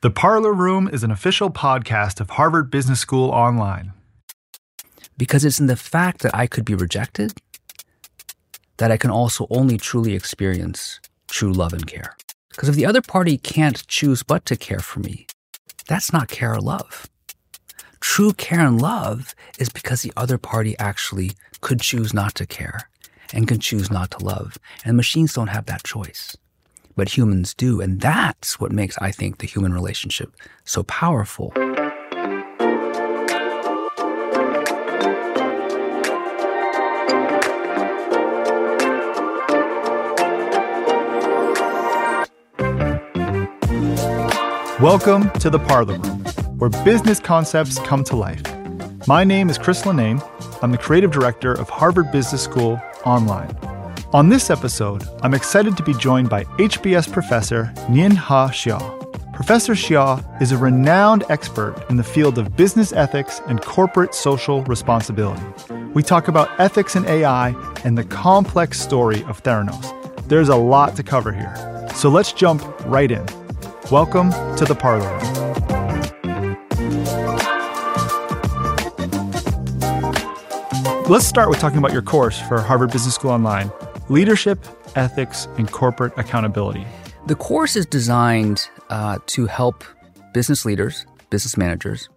The 0.00 0.12
Parlor 0.12 0.52
Room 0.52 0.88
is 0.92 1.02
an 1.02 1.10
official 1.10 1.50
podcast 1.50 2.20
of 2.20 2.30
Harvard 2.30 2.70
Business 2.70 3.00
School 3.00 3.30
Online. 3.30 3.92
Because 5.16 5.44
it's 5.44 5.58
in 5.58 5.66
the 5.66 5.74
fact 5.74 6.20
that 6.20 6.32
I 6.32 6.46
could 6.46 6.64
be 6.64 6.76
rejected 6.76 7.32
that 8.76 8.92
I 8.92 8.96
can 8.96 9.10
also 9.10 9.48
only 9.50 9.76
truly 9.76 10.14
experience 10.14 11.00
true 11.26 11.52
love 11.52 11.72
and 11.72 11.84
care. 11.84 12.16
Because 12.50 12.68
if 12.68 12.76
the 12.76 12.86
other 12.86 13.02
party 13.02 13.38
can't 13.38 13.84
choose 13.88 14.22
but 14.22 14.46
to 14.46 14.56
care 14.56 14.78
for 14.78 15.00
me, 15.00 15.26
that's 15.88 16.12
not 16.12 16.28
care 16.28 16.54
or 16.54 16.60
love. 16.60 17.08
True 17.98 18.32
care 18.32 18.60
and 18.60 18.80
love 18.80 19.34
is 19.58 19.68
because 19.68 20.02
the 20.02 20.12
other 20.16 20.38
party 20.38 20.78
actually 20.78 21.32
could 21.60 21.80
choose 21.80 22.14
not 22.14 22.36
to 22.36 22.46
care 22.46 22.88
and 23.34 23.48
can 23.48 23.58
choose 23.58 23.90
not 23.90 24.12
to 24.12 24.24
love. 24.24 24.58
And 24.84 24.96
machines 24.96 25.32
don't 25.32 25.48
have 25.48 25.66
that 25.66 25.82
choice 25.82 26.36
but 26.98 27.16
humans 27.16 27.54
do. 27.54 27.80
And 27.80 28.00
that's 28.00 28.58
what 28.58 28.72
makes, 28.72 28.98
I 28.98 29.12
think, 29.12 29.38
the 29.38 29.46
human 29.46 29.72
relationship 29.72 30.34
so 30.64 30.82
powerful. 30.82 31.52
Welcome 44.80 45.30
to 45.38 45.50
the 45.50 45.62
Parlor 45.68 45.98
Room, 45.98 46.24
where 46.58 46.70
business 46.84 47.20
concepts 47.20 47.78
come 47.78 48.02
to 48.04 48.16
life. 48.16 48.42
My 49.06 49.22
name 49.22 49.48
is 49.48 49.56
Chris 49.56 49.82
Linnane. 49.82 50.20
I'm 50.64 50.72
the 50.72 50.78
creative 50.78 51.12
director 51.12 51.52
of 51.52 51.68
Harvard 51.68 52.10
Business 52.10 52.42
School 52.42 52.80
Online. 53.04 53.67
On 54.14 54.30
this 54.30 54.48
episode, 54.48 55.06
I'm 55.22 55.34
excited 55.34 55.76
to 55.76 55.82
be 55.82 55.92
joined 55.92 56.30
by 56.30 56.44
HBS 56.56 57.12
professor 57.12 57.70
Nien-hê 57.90 58.48
Hsieh. 58.48 59.34
Professor 59.34 59.74
Hsieh 59.74 60.40
is 60.40 60.50
a 60.50 60.56
renowned 60.56 61.24
expert 61.28 61.84
in 61.90 61.98
the 61.98 62.02
field 62.02 62.38
of 62.38 62.56
business 62.56 62.90
ethics 62.94 63.42
and 63.48 63.60
corporate 63.60 64.14
social 64.14 64.64
responsibility. 64.64 65.42
We 65.92 66.02
talk 66.02 66.28
about 66.28 66.58
ethics 66.58 66.96
and 66.96 67.04
AI 67.04 67.50
and 67.84 67.98
the 67.98 68.04
complex 68.04 68.80
story 68.80 69.22
of 69.24 69.42
Theranos. 69.42 69.92
There's 70.26 70.48
a 70.48 70.56
lot 70.56 70.96
to 70.96 71.02
cover 71.02 71.30
here, 71.30 71.54
so 71.94 72.08
let's 72.08 72.32
jump 72.32 72.62
right 72.86 73.10
in. 73.10 73.26
Welcome 73.90 74.30
to 74.56 74.64
the 74.64 74.74
Parlor 74.74 75.18
Let's 81.10 81.26
start 81.26 81.50
with 81.50 81.58
talking 81.58 81.78
about 81.78 81.92
your 81.92 82.02
course 82.02 82.40
for 82.40 82.60
Harvard 82.62 82.90
Business 82.90 83.14
School 83.14 83.32
Online 83.32 83.70
leadership, 84.08 84.64
ethics, 84.96 85.46
and 85.58 85.70
corporate 85.70 86.12
accountability. 86.16 86.86
The 87.26 87.34
course 87.34 87.76
is 87.76 87.86
designed 87.86 88.68
uh, 88.90 89.18
to 89.26 89.46
help 89.46 89.84
business 90.32 90.64
leaders, 90.64 91.04
business 91.30 91.56
managers, 91.56 92.08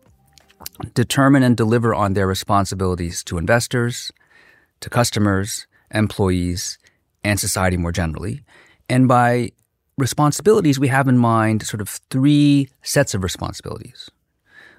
determine 0.93 1.43
and 1.43 1.57
deliver 1.57 1.93
on 1.93 2.13
their 2.13 2.27
responsibilities 2.27 3.23
to 3.25 3.37
investors, 3.37 4.11
to 4.79 4.89
customers, 4.89 5.67
employees, 5.93 6.77
and 7.23 7.39
society 7.39 7.77
more 7.77 7.91
generally. 7.91 8.41
And 8.89 9.07
by 9.07 9.51
responsibilities, 9.97 10.79
we 10.79 10.87
have 10.87 11.07
in 11.07 11.17
mind 11.17 11.63
sort 11.63 11.81
of 11.81 11.89
three 12.09 12.69
sets 12.81 13.13
of 13.13 13.23
responsibilities. 13.23 14.09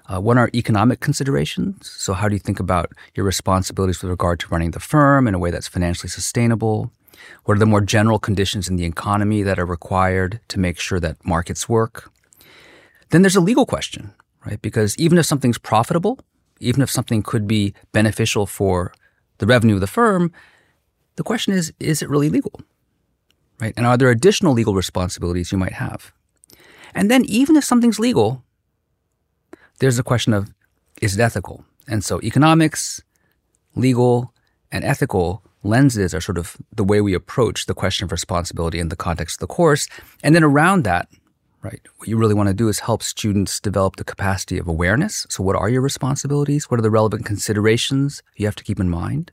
Uh, 0.05 0.19
one 0.19 0.37
are 0.37 0.49
economic 0.53 0.99
considerations. 0.99 1.89
So, 1.89 2.13
how 2.13 2.27
do 2.27 2.35
you 2.35 2.39
think 2.39 2.59
about 2.59 2.91
your 3.15 3.25
responsibilities 3.25 4.01
with 4.01 4.09
regard 4.09 4.39
to 4.41 4.47
running 4.49 4.71
the 4.71 4.81
firm 4.81 5.27
in 5.27 5.33
a 5.33 5.39
way 5.39 5.49
that's 5.49 5.67
financially 5.67 6.09
sustainable? 6.09 6.91
What 7.45 7.55
are 7.55 7.59
the 7.59 7.65
more 7.65 7.81
general 7.81 8.19
conditions 8.19 8.69
in 8.69 8.75
the 8.75 8.85
economy 8.85 9.43
that 9.43 9.59
are 9.59 9.65
required 9.65 10.39
to 10.49 10.59
make 10.59 10.79
sure 10.79 10.99
that 10.99 11.25
markets 11.25 11.67
work? 11.67 12.11
Then 13.09 13.21
there's 13.21 13.35
a 13.35 13.41
legal 13.41 13.65
question, 13.65 14.13
right? 14.45 14.61
Because 14.61 14.97
even 14.97 15.17
if 15.17 15.25
something's 15.25 15.57
profitable, 15.57 16.19
even 16.59 16.81
if 16.81 16.89
something 16.89 17.21
could 17.21 17.47
be 17.47 17.73
beneficial 17.91 18.45
for 18.45 18.93
the 19.37 19.45
revenue 19.45 19.75
of 19.75 19.81
the 19.81 19.87
firm, 19.87 20.31
the 21.15 21.23
question 21.23 21.53
is, 21.53 21.73
is 21.79 22.01
it 22.01 22.09
really 22.09 22.29
legal? 22.29 22.61
Right? 23.59 23.73
And 23.77 23.85
are 23.85 23.97
there 23.97 24.09
additional 24.09 24.53
legal 24.53 24.73
responsibilities 24.73 25.51
you 25.51 25.57
might 25.57 25.73
have? 25.73 26.11
And 26.95 27.09
then 27.09 27.25
even 27.25 27.55
if 27.55 27.63
something's 27.63 27.99
legal, 27.99 28.43
there's 29.79 29.99
a 29.99 30.03
question 30.03 30.33
of, 30.33 30.53
is 31.01 31.17
it 31.17 31.21
ethical? 31.21 31.65
And 31.87 32.03
so 32.03 32.21
economics, 32.21 33.01
legal, 33.75 34.33
and 34.71 34.83
ethical 34.83 35.43
lenses 35.63 36.13
are 36.13 36.21
sort 36.21 36.37
of 36.37 36.57
the 36.75 36.83
way 36.83 37.01
we 37.01 37.13
approach 37.13 37.65
the 37.65 37.73
question 37.73 38.05
of 38.05 38.11
responsibility 38.11 38.79
in 38.79 38.89
the 38.89 38.95
context 38.95 39.37
of 39.37 39.39
the 39.39 39.47
course. 39.47 39.87
And 40.21 40.35
then 40.35 40.43
around 40.43 40.83
that, 40.83 41.07
right, 41.61 41.81
what 41.97 42.07
you 42.07 42.17
really 42.17 42.33
want 42.33 42.47
to 42.47 42.53
do 42.53 42.67
is 42.67 42.79
help 42.79 43.01
students 43.01 43.59
develop 43.59 43.95
the 43.95 44.03
capacity 44.03 44.57
of 44.57 44.67
awareness. 44.67 45.25
So, 45.29 45.43
what 45.43 45.55
are 45.55 45.69
your 45.69 45.81
responsibilities? 45.81 46.69
What 46.69 46.79
are 46.79 46.83
the 46.83 46.91
relevant 46.91 47.25
considerations 47.25 48.21
you 48.35 48.45
have 48.45 48.55
to 48.55 48.63
keep 48.63 48.79
in 48.79 48.89
mind? 48.89 49.31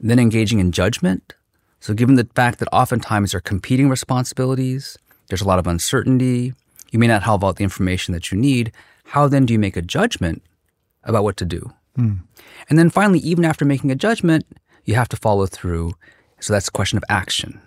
Then 0.00 0.18
engaging 0.18 0.60
in 0.60 0.72
judgment. 0.72 1.34
So, 1.80 1.94
given 1.94 2.16
the 2.16 2.28
fact 2.34 2.58
that 2.58 2.68
oftentimes 2.72 3.32
there 3.32 3.38
are 3.38 3.42
competing 3.42 3.88
responsibilities, 3.88 4.98
there's 5.28 5.42
a 5.42 5.46
lot 5.46 5.58
of 5.58 5.66
uncertainty, 5.66 6.54
you 6.90 6.98
may 6.98 7.06
not 7.06 7.22
have 7.22 7.44
all 7.44 7.52
the 7.52 7.64
information 7.64 8.14
that 8.14 8.32
you 8.32 8.38
need. 8.38 8.72
How 9.04 9.28
then 9.28 9.46
do 9.46 9.52
you 9.52 9.58
make 9.58 9.76
a 9.76 9.82
judgment 9.82 10.42
about 11.04 11.24
what 11.24 11.36
to 11.38 11.44
do? 11.44 11.72
Mm. 11.96 12.20
And 12.68 12.78
then 12.78 12.90
finally, 12.90 13.18
even 13.20 13.44
after 13.44 13.64
making 13.64 13.90
a 13.90 13.94
judgment, 13.94 14.46
you 14.88 14.94
have 14.94 15.08
to 15.10 15.16
follow 15.16 15.46
through. 15.46 15.92
So 16.40 16.54
that's 16.54 16.68
a 16.68 16.72
question 16.72 16.96
of 16.96 17.04
action. 17.10 17.60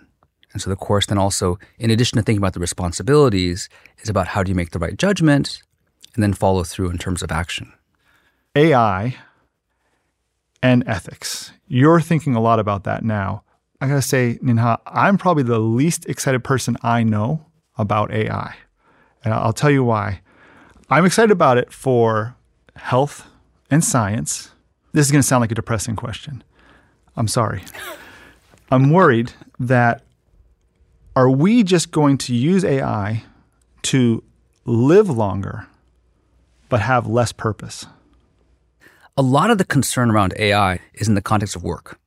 And 0.52 0.60
so 0.60 0.68
the 0.68 0.76
course 0.76 1.06
then 1.06 1.18
also, 1.18 1.56
in 1.78 1.90
addition 1.90 2.16
to 2.16 2.22
thinking 2.22 2.42
about 2.42 2.52
the 2.52 2.60
responsibilities, 2.60 3.68
is 4.00 4.08
about 4.08 4.26
how 4.26 4.42
do 4.42 4.50
you 4.50 4.56
make 4.56 4.70
the 4.70 4.80
right 4.80 4.98
judgment 4.98 5.62
and 6.14 6.22
then 6.22 6.32
follow 6.32 6.64
through 6.64 6.90
in 6.90 6.98
terms 6.98 7.22
of 7.22 7.30
action. 7.30 7.72
AI 8.56 9.16
and 10.62 10.82
ethics. 10.86 11.52
You're 11.68 12.00
thinking 12.00 12.34
a 12.34 12.40
lot 12.40 12.58
about 12.58 12.82
that 12.84 13.04
now. 13.04 13.44
I 13.80 13.86
gotta 13.86 14.02
say, 14.02 14.38
Nien-hê, 14.42 14.76
I'm 14.86 15.16
probably 15.16 15.44
the 15.44 15.60
least 15.60 16.06
excited 16.06 16.42
person 16.42 16.76
I 16.82 17.04
know 17.04 17.46
about 17.78 18.12
AI. 18.12 18.56
And 19.24 19.32
I'll 19.32 19.52
tell 19.52 19.70
you 19.70 19.84
why. 19.84 20.20
I'm 20.90 21.06
excited 21.06 21.30
about 21.30 21.56
it 21.56 21.72
for 21.72 22.34
health 22.74 23.26
and 23.70 23.84
science. 23.84 24.50
This 24.92 25.06
is 25.06 25.12
gonna 25.12 25.22
sound 25.22 25.40
like 25.40 25.52
a 25.52 25.54
depressing 25.54 25.94
question. 25.94 26.42
I'm 27.16 27.28
sorry. 27.28 27.62
I'm 28.70 28.90
worried 28.90 29.32
that 29.58 30.02
are 31.14 31.30
we 31.30 31.62
just 31.62 31.90
going 31.90 32.16
to 32.18 32.34
use 32.34 32.64
AI 32.64 33.24
to 33.82 34.22
live 34.64 35.10
longer 35.10 35.66
but 36.68 36.80
have 36.80 37.06
less 37.06 37.32
purpose? 37.32 37.84
A 39.14 39.20
lot 39.20 39.50
of 39.50 39.58
the 39.58 39.64
concern 39.64 40.10
around 40.10 40.32
AI 40.38 40.80
is 40.94 41.06
in 41.06 41.14
the 41.14 41.20
context 41.20 41.54
of 41.54 41.62
work. 41.62 41.98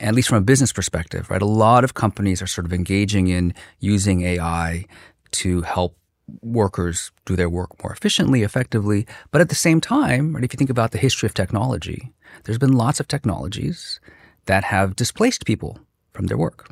At 0.00 0.14
least 0.14 0.28
from 0.28 0.38
a 0.38 0.42
business 0.42 0.72
perspective, 0.72 1.28
right? 1.28 1.42
A 1.42 1.46
lot 1.46 1.84
of 1.84 1.92
companies 1.92 2.40
are 2.40 2.46
sort 2.46 2.64
of 2.64 2.72
engaging 2.72 3.28
in 3.28 3.52
using 3.78 4.22
AI 4.22 4.86
to 5.32 5.60
help 5.62 5.98
workers 6.42 7.12
do 7.24 7.36
their 7.36 7.48
work 7.48 7.82
more 7.82 7.92
efficiently, 7.92 8.42
effectively. 8.42 9.06
But 9.30 9.40
at 9.40 9.48
the 9.48 9.54
same 9.54 9.80
time, 9.80 10.34
right, 10.34 10.44
if 10.44 10.52
you 10.52 10.56
think 10.56 10.70
about 10.70 10.92
the 10.92 10.98
history 10.98 11.26
of 11.26 11.34
technology, 11.34 12.12
there's 12.44 12.58
been 12.58 12.72
lots 12.72 13.00
of 13.00 13.08
technologies 13.08 14.00
that 14.46 14.64
have 14.64 14.96
displaced 14.96 15.46
people 15.46 15.78
from 16.12 16.26
their 16.26 16.38
work. 16.38 16.70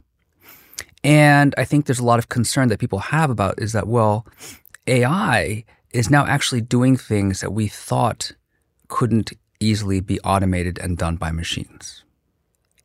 And 1.03 1.54
I 1.59 1.64
think 1.64 1.84
there's 1.84 1.98
a 1.98 2.04
lot 2.04 2.19
of 2.19 2.28
concern 2.28 2.69
that 2.69 2.78
people 2.78 2.98
have 2.98 3.31
about 3.31 3.60
is 3.60 3.72
that, 3.72 3.87
well, 3.87 4.26
AI 4.87 5.64
is 5.93 6.10
now 6.10 6.26
actually 6.26 6.60
doing 6.60 6.97
things 6.97 7.41
that 7.41 7.53
we 7.53 7.69
thought 7.69 8.32
couldn't 8.88 9.32
easily 9.60 10.00
be 10.00 10.19
automated 10.20 10.78
and 10.78 10.98
done 10.98 11.16
by 11.16 11.31
machines. 11.31 12.04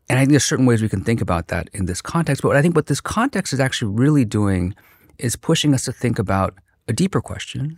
And 0.09 0.17
I 0.17 0.21
think 0.21 0.31
there's 0.31 0.45
certain 0.45 0.65
ways 0.65 0.81
we 0.81 0.89
can 0.89 1.03
think 1.03 1.21
about 1.21 1.47
that 1.47 1.69
in 1.73 1.85
this 1.85 2.01
context. 2.01 2.41
But 2.41 2.55
I 2.55 2.61
think 2.61 2.75
what 2.75 2.87
this 2.87 3.01
context 3.01 3.53
is 3.53 3.59
actually 3.59 3.93
really 3.93 4.25
doing 4.25 4.75
is 5.19 5.35
pushing 5.35 5.73
us 5.73 5.85
to 5.85 5.91
think 5.91 6.17
about 6.17 6.55
a 6.87 6.93
deeper 6.93 7.21
question, 7.21 7.77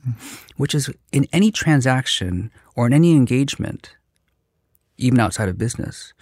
which 0.58 0.74
is 0.74 0.90
in 1.12 1.28
any 1.34 1.52
transaction 1.52 2.52
or 2.76 2.88
in 2.88 2.94
any 2.94 3.12
engagement, 3.12 3.96
even 4.98 5.20
outside 5.20 5.50
of 5.50 5.58
business, 5.58 6.14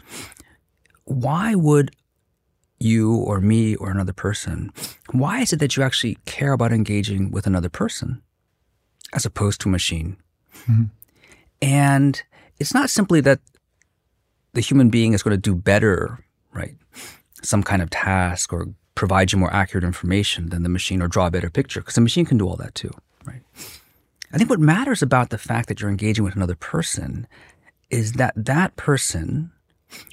why 1.05 1.55
would 1.55 1.91
you 2.79 3.15
or 3.15 3.41
me 3.41 3.75
or 3.75 3.91
another 3.91 4.13
person, 4.13 4.71
why 5.11 5.41
is 5.41 5.53
it 5.53 5.59
that 5.59 5.75
you 5.75 5.83
actually 5.83 6.17
care 6.25 6.53
about 6.53 6.71
engaging 6.71 7.29
with 7.29 7.45
another 7.45 7.69
person 7.69 8.21
as 9.13 9.25
opposed 9.25 9.61
to 9.61 9.69
a 9.69 9.71
machine? 9.71 10.17
Mm-hmm. 10.61 10.83
And 11.61 12.23
it's 12.57 12.73
not 12.73 12.89
simply 12.89 13.21
that 13.21 13.39
the 14.53 14.61
human 14.61 14.89
being 14.89 15.13
is 15.13 15.21
going 15.21 15.35
to 15.35 15.37
do 15.37 15.55
better, 15.55 16.25
right? 16.53 16.75
Some 17.43 17.63
kind 17.63 17.81
of 17.81 17.89
task 17.89 18.51
or 18.53 18.67
provide 18.99 19.31
you 19.31 19.39
more 19.39 19.53
accurate 19.53 19.85
information 19.85 20.49
than 20.49 20.61
the 20.61 20.67
machine 20.67 21.01
or 21.01 21.07
draw 21.07 21.27
a 21.27 21.31
better 21.31 21.49
picture 21.49 21.79
because 21.79 21.95
the 21.95 22.01
machine 22.01 22.25
can 22.25 22.37
do 22.37 22.45
all 22.45 22.57
that 22.57 22.75
too, 22.75 22.91
right? 23.23 23.41
I 24.33 24.37
think 24.37 24.49
what 24.49 24.59
matters 24.59 25.01
about 25.01 25.29
the 25.29 25.37
fact 25.37 25.69
that 25.69 25.79
you're 25.79 25.89
engaging 25.89 26.25
with 26.25 26.35
another 26.35 26.55
person 26.55 27.25
is 27.89 28.13
that 28.13 28.33
that 28.35 28.75
person, 28.75 29.51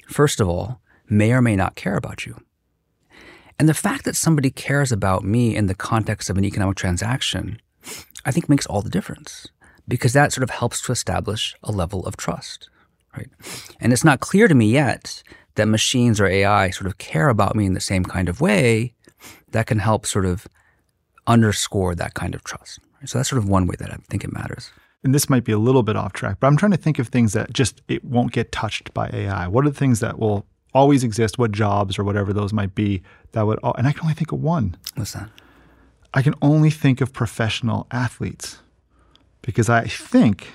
first 0.07 0.39
of 0.39 0.47
all, 0.47 0.79
may 1.09 1.33
or 1.33 1.41
may 1.41 1.57
not 1.57 1.75
care 1.75 1.97
about 1.97 2.25
you. 2.25 2.39
And 3.59 3.67
the 3.67 3.73
fact 3.73 4.05
that 4.05 4.15
somebody 4.15 4.51
cares 4.51 4.93
about 4.93 5.25
me 5.25 5.53
in 5.53 5.67
the 5.67 5.75
context 5.75 6.29
of 6.29 6.37
an 6.37 6.45
economic 6.45 6.77
transaction 6.77 7.59
I 8.25 8.31
think 8.31 8.49
makes 8.49 8.65
all 8.65 8.81
the 8.81 8.89
difference 8.89 9.47
because 9.87 10.13
that 10.13 10.33
sort 10.33 10.43
of 10.43 10.49
helps 10.49 10.81
to 10.81 10.91
establish 10.91 11.55
a 11.63 11.71
level 11.71 12.05
of 12.05 12.17
trust, 12.17 12.69
right? 13.15 13.29
And 13.79 13.93
it's 13.93 14.03
not 14.03 14.19
clear 14.19 14.47
to 14.47 14.55
me 14.55 14.71
yet 14.71 15.23
that 15.57 15.67
machines 15.67 16.19
or 16.19 16.25
AI 16.25 16.69
sort 16.71 16.87
of 16.87 16.97
care 16.97 17.29
about 17.29 17.55
me 17.55 17.65
in 17.65 17.73
the 17.73 17.81
same 17.81 18.03
kind 18.03 18.29
of 18.29 18.41
way 18.41 18.93
that 19.51 19.67
can 19.67 19.79
help 19.79 20.05
sort 20.05 20.25
of 20.25 20.47
underscore 21.27 21.93
that 21.95 22.13
kind 22.13 22.33
of 22.33 22.43
trust. 22.43 22.79
So 23.05 23.19
that's 23.19 23.29
sort 23.29 23.41
of 23.41 23.47
one 23.49 23.67
way 23.67 23.75
that 23.79 23.91
I 23.91 23.97
think 24.09 24.23
it 24.23 24.33
matters. 24.33 24.71
And 25.03 25.13
this 25.13 25.29
might 25.29 25.43
be 25.43 25.51
a 25.51 25.57
little 25.59 25.83
bit 25.83 25.95
off 25.95 26.13
track, 26.13 26.37
but 26.39 26.47
I'm 26.47 26.57
trying 26.57 26.71
to 26.71 26.77
think 26.77 26.99
of 26.99 27.09
things 27.09 27.33
that 27.33 27.53
just 27.53 27.81
it 27.87 28.03
won't 28.03 28.31
get 28.31 28.51
touched 28.51 28.93
by 28.93 29.09
AI. 29.13 29.47
What 29.47 29.65
are 29.65 29.69
the 29.69 29.77
things 29.77 29.99
that 29.99 30.17
will 30.17 30.45
always 30.73 31.03
exist? 31.03 31.37
What 31.37 31.51
jobs 31.51 31.99
or 31.99 32.03
whatever 32.03 32.33
those 32.33 32.53
might 32.53 32.73
be 32.73 33.03
that 33.33 33.45
would? 33.45 33.59
And 33.77 33.87
I 33.87 33.91
can 33.91 34.01
only 34.01 34.15
think 34.15 34.31
of 34.31 34.41
one. 34.41 34.75
What's 34.95 35.13
that? 35.13 35.29
I 36.13 36.21
can 36.21 36.33
only 36.41 36.69
think 36.69 37.01
of 37.01 37.13
professional 37.13 37.85
athletes 37.91 38.59
because 39.41 39.69
I 39.69 39.85
think 39.85 40.47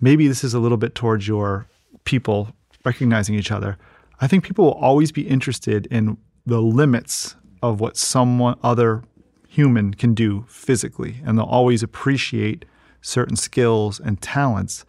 maybe 0.00 0.28
this 0.28 0.42
is 0.42 0.54
a 0.54 0.60
little 0.60 0.78
bit 0.78 0.94
towards 0.94 1.28
your 1.28 1.66
people 2.04 2.54
recognizing 2.84 3.34
each 3.34 3.50
other. 3.50 3.76
I 4.20 4.26
think 4.26 4.44
people 4.44 4.64
will 4.64 4.72
always 4.72 5.12
be 5.12 5.28
interested 5.28 5.86
in 5.86 6.18
the 6.44 6.60
limits 6.60 7.36
of 7.62 7.80
what 7.80 7.96
someone 7.96 8.58
other 8.62 9.04
human 9.48 9.94
can 9.94 10.14
do 10.14 10.44
physically, 10.48 11.20
and 11.24 11.38
they'll 11.38 11.46
always 11.46 11.82
appreciate 11.82 12.64
certain 13.00 13.36
skills 13.36 14.00
and 14.00 14.20
talents. 14.20 14.84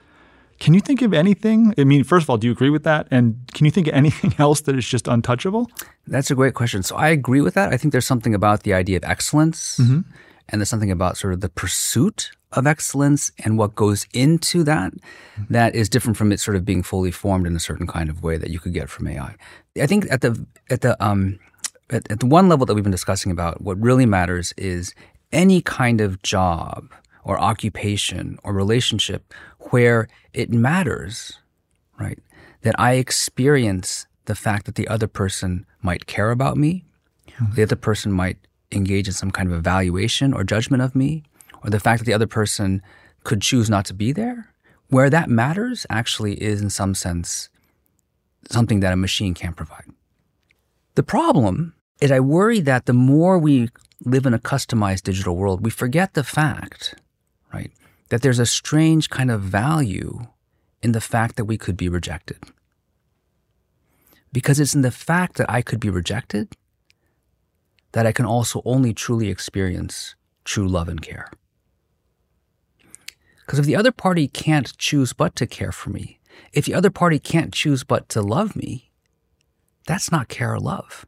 Can 0.60 0.74
you 0.74 0.82
think 0.82 1.02
of 1.02 1.14
anything? 1.14 1.74
I 1.78 1.86
mean, 1.86 2.04
first 2.04 2.26
of 2.26 2.30
all, 2.30 2.38
do 2.38 2.48
you 2.48 2.52
agree 2.54 2.70
with 2.70 2.84
that? 2.84 3.08
And 3.10 3.40
can 3.54 3.66
you 3.66 3.72
think 3.72 3.88
of 3.88 3.94
anything 4.04 4.34
else 4.38 4.62
that 4.62 4.76
is 4.76 4.88
just 4.88 5.08
untouchable? 5.08 5.72
That's 6.08 6.30
a 6.32 6.36
great 6.36 6.54
question. 6.54 6.84
So 6.84 6.96
I 6.96 7.10
agree 7.10 7.42
with 7.42 7.54
that. 7.54 7.72
I 7.74 7.78
think 7.78 7.92
there's 7.92 8.06
something 8.06 8.36
about 8.36 8.64
the 8.64 8.74
idea 8.74 8.98
of 8.98 9.04
excellence, 9.04 9.78
mm-hmm. 9.78 10.02
And 10.52 10.60
there's 10.60 10.70
something 10.70 10.92
about 10.92 11.18
sort 11.18 11.34
of 11.34 11.42
the 11.42 11.50
pursuit 11.50 12.32
of 12.52 12.66
excellence 12.66 13.32
and 13.44 13.58
what 13.58 13.76
goes 13.76 14.08
into 14.14 14.64
that 14.64 14.94
that 15.50 15.76
is 15.76 15.88
different 15.88 16.18
from 16.18 16.32
it 16.32 16.40
sort 16.40 16.58
of 16.58 16.66
being 16.66 16.82
fully 16.82 17.12
formed 17.12 17.46
in 17.46 17.56
a 17.56 17.60
certain 17.60 17.86
kind 17.86 18.10
of 18.10 18.24
way 18.24 18.38
that 18.38 18.50
you 18.50 18.60
could 18.60 18.74
get 18.74 18.90
from 18.90 19.08
AI. 19.08 19.36
I 19.80 19.86
think 19.86 20.08
at 20.10 20.22
the 20.22 20.46
at 20.70 20.82
the 20.82 21.02
um, 21.04 21.40
at, 21.90 22.10
at 22.12 22.20
the 22.20 22.26
one 22.26 22.50
level 22.50 22.66
that 22.66 22.74
we've 22.74 22.84
been 22.84 22.92
discussing 22.92 23.32
about, 23.32 23.62
what 23.62 23.80
really 23.80 24.06
matters 24.06 24.54
is 24.58 24.94
any 25.32 25.62
kind 25.62 26.02
of 26.02 26.22
job 26.24 26.92
or 27.24 27.40
occupation 27.40 28.40
or 28.44 28.54
relationship 28.54 29.34
where 29.72 30.08
it 30.34 30.50
matters, 30.50 31.34
right? 32.00 32.20
That 32.62 32.76
I 32.80 32.94
experience 32.94 34.08
the 34.26 34.36
fact 34.36 34.66
that 34.66 34.76
the 34.76 34.88
other 34.88 35.08
person 35.08 35.66
might 35.82 36.08
care 36.08 36.32
about 36.32 36.58
me, 36.58 36.86
mm-hmm. 37.28 37.54
the 37.54 37.64
other 37.64 37.76
person 37.76 38.12
might 38.12 38.38
engage 38.72 39.08
in 39.08 39.14
some 39.14 39.32
kind 39.32 39.52
of 39.52 39.58
evaluation 39.58 40.34
or 40.34 40.44
judgment 40.44 40.84
of 40.84 40.96
me, 40.96 41.24
or 41.64 41.70
the 41.70 41.80
fact 41.80 42.00
that 42.00 42.06
the 42.06 42.14
other 42.14 42.28
person 42.28 42.82
could 43.24 43.42
choose 43.42 43.70
not 43.70 43.86
to 43.86 43.94
be 43.94 44.12
there. 44.12 44.54
Where 44.90 45.10
that 45.10 45.30
matters 45.30 45.86
actually 45.90 46.42
is, 46.42 46.62
in 46.62 46.70
some 46.70 46.96
sense, 46.96 47.50
something 48.50 48.80
that 48.80 48.94
a 48.94 48.98
machine 48.98 49.34
can't 49.34 49.56
provide. 49.56 49.86
The 50.96 51.04
problem 51.04 51.76
is 52.02 52.12
I 52.12 52.20
worry 52.20 52.60
that 52.62 52.86
the 52.86 52.94
more 52.94 53.38
we 53.38 53.70
live 54.06 54.26
in 54.26 54.34
a 54.34 54.40
customized 54.40 55.04
digital 55.04 55.36
world, 55.36 55.64
we 55.64 55.70
forget 55.70 56.14
the 56.14 56.24
fact, 56.24 56.96
right, 57.54 57.72
that 58.10 58.22
there's 58.22 58.40
a 58.40 58.46
strange 58.46 59.10
kind 59.10 59.30
of 59.30 59.42
value 59.42 60.28
in 60.82 60.94
the 60.94 61.02
fact 61.02 61.36
that 61.36 61.46
we 61.46 61.58
could 61.58 61.78
be 61.78 61.90
rejected. 61.90 62.38
Because 64.32 64.60
it's 64.60 64.76
in 64.76 64.82
the 64.82 64.92
fact 64.92 65.36
that 65.38 65.50
I 65.50 65.62
could 65.62 65.80
be 65.80 65.90
rejected 65.90 66.56
that 67.92 68.06
I 68.06 68.12
can 68.12 68.26
also 68.26 68.62
only 68.66 68.94
truly 68.94 69.30
experience 69.30 70.16
true 70.46 70.68
love 70.68 70.90
and 70.90 71.02
care. 71.02 71.30
Because 73.46 73.60
if 73.60 73.66
the 73.66 73.76
other 73.76 73.92
party 73.92 74.28
can't 74.28 74.78
choose 74.78 75.14
but 75.14 75.36
to 75.36 75.48
care 75.48 75.72
for 75.72 75.90
me, 75.90 76.20
if 76.54 76.66
the 76.66 76.74
other 76.74 76.92
party 76.92 77.20
can't 77.20 77.54
choose 77.54 77.84
but 77.84 78.08
to 78.10 78.22
love 78.22 78.56
me, 78.56 78.92
that's 79.88 80.12
not 80.12 80.28
care 80.28 80.54
or 80.54 80.60
love. 80.60 81.06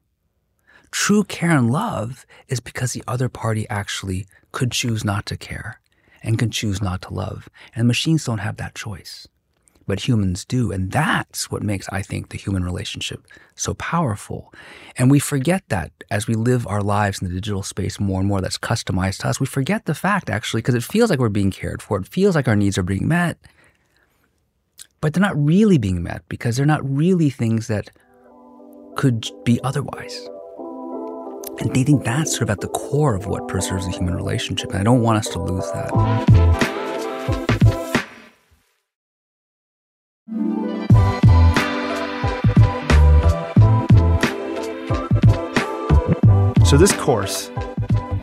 True 0.90 1.24
care 1.24 1.52
and 1.52 1.72
love 1.72 2.26
is 2.48 2.60
because 2.60 2.94
the 2.94 3.04
other 3.08 3.30
party 3.30 3.68
actually 3.70 4.26
could 4.52 4.72
choose 4.72 5.06
not 5.06 5.26
to 5.28 5.38
care 5.38 5.80
and 6.24 6.38
can 6.38 6.52
choose 6.52 6.82
not 6.82 7.02
to 7.04 7.14
love. 7.14 7.48
And 7.76 7.88
machines 7.88 8.26
don't 8.26 8.40
have 8.40 8.58
that 8.58 8.76
choice, 8.76 9.28
but 9.88 10.08
humans 10.08 10.46
do. 10.46 10.72
And 10.72 10.92
that's 10.92 11.50
what 11.50 11.64
makes, 11.64 11.88
I 11.90 12.02
think, 12.02 12.30
the 12.30 12.38
human 12.38 12.64
relationship 12.64 13.26
so 13.56 13.74
powerful. 13.76 14.54
And 14.98 15.12
we 15.12 15.20
forget 15.20 15.64
that 15.70 15.92
as 16.10 16.28
we 16.28 16.36
live 16.36 16.68
our 16.68 16.82
lives 16.82 17.22
in 17.22 17.28
the 17.28 17.34
digital 17.34 17.64
space 17.64 18.00
more 18.00 18.20
and 18.20 18.28
more 18.28 18.42
that's 18.42 18.58
customized 18.58 19.20
to 19.20 19.30
us. 19.30 19.40
We 19.40 19.46
forget 19.46 19.86
the 19.86 19.96
fact, 19.96 20.30
actually, 20.30 20.62
because 20.62 20.76
it 20.76 20.84
feels 20.84 21.10
like 21.10 21.20
we're 21.20 21.30
being 21.30 21.52
cared 21.52 21.82
for, 21.82 22.00
it 22.00 22.08
feels 22.08 22.36
like 22.36 22.48
our 22.48 22.56
needs 22.56 22.78
are 22.78 22.84
being 22.84 23.08
met. 23.08 23.38
But 25.00 25.14
they're 25.14 25.22
not 25.22 25.44
really 25.44 25.78
being 25.78 26.04
met 26.04 26.22
because 26.30 26.58
they're 26.58 26.66
not 26.66 26.88
really 26.88 27.30
things 27.30 27.68
that 27.68 27.90
could 28.96 29.28
be 29.44 29.60
otherwise. 29.64 30.28
And 31.60 31.74
they 31.76 31.84
think 31.84 32.04
that's 32.04 32.32
sort 32.32 32.44
of 32.44 32.50
at 32.52 32.60
the 32.62 32.70
core 32.70 33.16
of 33.16 33.26
what 33.26 33.48
preserves 33.48 33.86
the 33.86 33.92
human 33.92 34.16
relationship. 34.16 34.70
And 34.72 34.80
I 34.80 34.84
don't 34.84 35.02
want 35.02 35.18
us 35.18 35.30
to 35.30 35.40
lose 35.40 35.70
that. 35.72 36.61
So, 46.72 46.78
this 46.78 46.94
course, 46.94 47.52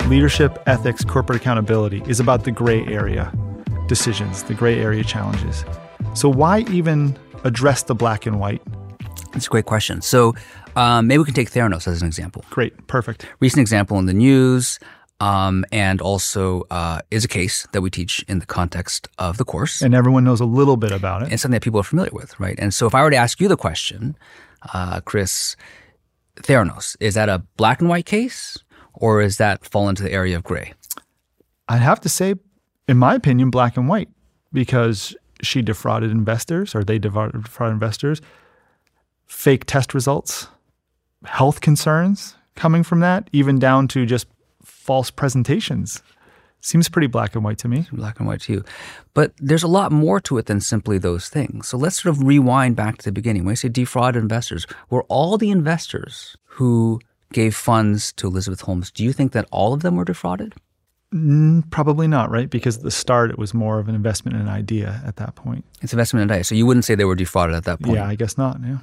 Leadership, 0.07 0.59
Ethics, 0.65 1.05
Corporate 1.05 1.39
Accountability, 1.39 2.03
is 2.07 2.19
about 2.19 2.45
the 2.45 2.51
gray 2.51 2.83
area 2.87 3.31
decisions, 3.89 4.43
the 4.43 4.55
gray 4.55 4.81
area 4.81 5.05
challenges. 5.05 5.67
So, 6.15 6.31
why 6.31 6.61
even 6.71 7.19
address 7.45 7.83
the 7.83 7.95
black 7.95 8.25
and 8.25 8.41
white? 8.41 8.63
That's 9.33 9.49
a 9.49 9.51
great 9.51 9.67
question. 9.67 10.01
So, 10.01 10.35
um, 10.77 11.09
maybe 11.09 11.19
we 11.19 11.25
can 11.27 11.35
take 11.35 11.51
Theranos 11.51 11.87
as 11.87 12.01
an 12.01 12.07
example. 12.09 12.43
Great, 12.49 12.87
perfect. 12.87 13.27
Recent 13.39 13.61
example 13.61 13.99
in 13.99 14.07
the 14.07 14.15
news, 14.15 14.79
um, 15.21 15.67
and 15.71 16.01
also 16.01 16.63
uh, 16.71 17.03
is 17.11 17.27
a 17.27 17.29
case 17.29 17.69
that 17.73 17.83
we 17.83 17.91
teach 17.91 18.25
in 18.29 18.39
the 18.39 18.47
context 18.47 19.09
of 19.19 19.37
the 19.37 19.45
course. 19.45 19.83
And 19.83 19.95
everyone 19.95 20.25
knows 20.25 20.41
a 20.41 20.47
little 20.47 20.79
bit 20.79 20.93
about 20.93 21.21
it. 21.21 21.31
And 21.31 21.39
something 21.39 21.57
that 21.57 21.63
people 21.63 21.81
are 21.81 21.85
familiar 21.85 22.13
with, 22.15 22.41
right? 22.41 22.59
And 22.59 22.73
so 22.73 22.87
if 22.87 22.95
I 22.95 23.03
were 23.03 23.11
to 23.11 23.17
ask 23.17 23.43
you 23.43 23.49
the 23.49 23.59
question, 23.59 24.17
uh, 24.73 25.03
Chris, 25.03 25.55
Theranos, 26.43 26.97
is 27.01 27.15
that 27.15 27.29
a 27.29 27.41
black 27.57 27.81
and 27.81 27.89
white 27.89 28.07
case 28.07 28.59
or 28.95 29.21
is 29.21 29.37
that 29.37 29.65
fall 29.65 29.89
into 29.89 30.03
the 30.03 30.13
area 30.13 30.37
of 30.37 30.45
gray? 30.45 30.73
I'd 31.69 31.83
have 31.83 32.01
to 32.03 32.09
say, 32.09 32.35
in 32.87 32.97
my 32.97 33.15
opinion, 33.15 33.51
black 33.51 33.77
and 33.77 33.89
white 33.89 34.09
because 34.53 35.15
she 35.43 35.63
defrauded 35.63 36.11
investors 36.11 36.75
or 36.75 36.83
they 36.83 36.99
defrauded 36.99 37.47
investors, 37.61 38.21
fake 39.27 39.65
test 39.67 39.95
results 39.95 40.49
health 41.25 41.61
concerns 41.61 42.37
coming 42.55 42.83
from 42.83 43.01
that, 43.01 43.29
even 43.33 43.59
down 43.59 43.89
to 43.89 44.07
just 44.07 44.27
false 44.63 45.11
presentations. 45.11 46.03
Seems 46.61 46.89
pretty 46.89 47.07
black 47.07 47.35
and 47.35 47.45
white 47.45 47.59
to 47.59 47.69
me. 47.69 47.87
Black 47.93 48.19
and 48.19 48.27
white 48.27 48.41
to 48.43 48.53
you. 48.53 48.65
But 49.15 49.33
there's 49.39 49.63
a 49.63 49.69
lot 49.69 49.93
more 49.93 50.21
to 50.21 50.39
it 50.39 50.47
than 50.47 50.61
simply 50.61 50.99
those 50.99 51.29
things. 51.29 51.69
So 51.69 51.79
let's 51.79 52.03
sort 52.03 52.15
of 52.15 52.27
rewind 52.27 52.75
back 52.77 52.99
to 52.99 53.05
the 53.05 53.13
beginning. 53.13 53.45
When 53.45 53.53
I 53.53 53.55
say 53.55 53.69
defraud 53.69 54.17
investors, 54.17 54.67
were 54.91 55.05
all 55.05 55.39
the 55.39 55.51
investors 55.51 56.37
who 56.45 57.01
gave 57.33 57.55
funds 57.55 58.13
to 58.15 58.27
Elizabeth 58.27 58.63
Holmes, 58.63 58.91
do 58.91 59.05
you 59.05 59.13
think 59.13 59.33
that 59.33 59.47
all 59.53 59.73
of 59.73 59.83
them 59.83 59.97
were 59.97 60.05
defrauded? 60.05 60.55
Mm, 61.15 61.71
probably 61.71 62.07
not, 62.07 62.31
right? 62.31 62.51
Because 62.51 62.79
at 62.79 62.83
the 62.83 62.91
start, 62.91 63.31
it 63.31 63.39
was 63.39 63.55
more 63.55 63.79
of 63.79 63.89
an 63.89 63.95
investment 63.95 64.37
in 64.37 64.43
an 64.43 64.49
idea 64.49 65.01
at 65.07 65.17
that 65.17 65.37
point. 65.37 65.65
It's 65.81 65.93
investment 65.93 66.23
in 66.23 66.31
an 66.31 66.35
idea. 66.35 66.45
So 66.45 66.55
you 66.55 66.67
wouldn't 66.67 66.85
say 66.85 66.95
they 66.95 67.07
were 67.07 67.15
defrauded 67.15 67.57
at 67.57 67.65
that 67.65 67.81
point? 67.81 67.97
Yeah, 67.97 68.07
I 68.07 68.15
guess 68.15 68.37
not. 68.37 68.59
Yeah. 68.63 68.79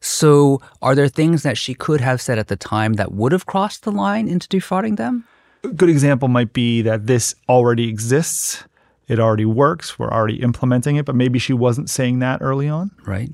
So 0.00 0.60
are 0.82 0.94
there 0.94 1.08
things 1.08 1.42
that 1.42 1.58
she 1.58 1.74
could 1.74 2.00
have 2.00 2.20
said 2.20 2.38
at 2.38 2.48
the 2.48 2.56
time 2.56 2.94
that 2.94 3.12
would 3.12 3.32
have 3.32 3.46
crossed 3.46 3.82
the 3.82 3.90
line 3.90 4.28
into 4.28 4.48
defrauding 4.48 4.96
them? 4.96 5.24
A 5.64 5.68
good 5.68 5.88
example 5.88 6.28
might 6.28 6.52
be 6.52 6.82
that 6.82 7.06
this 7.06 7.34
already 7.48 7.88
exists. 7.88 8.64
It 9.08 9.18
already 9.18 9.44
works. 9.44 9.98
We're 9.98 10.12
already 10.12 10.42
implementing 10.42 10.96
it, 10.96 11.04
but 11.04 11.14
maybe 11.14 11.38
she 11.38 11.52
wasn't 11.52 11.90
saying 11.90 12.18
that 12.20 12.40
early 12.42 12.68
on. 12.68 12.90
Right. 13.06 13.30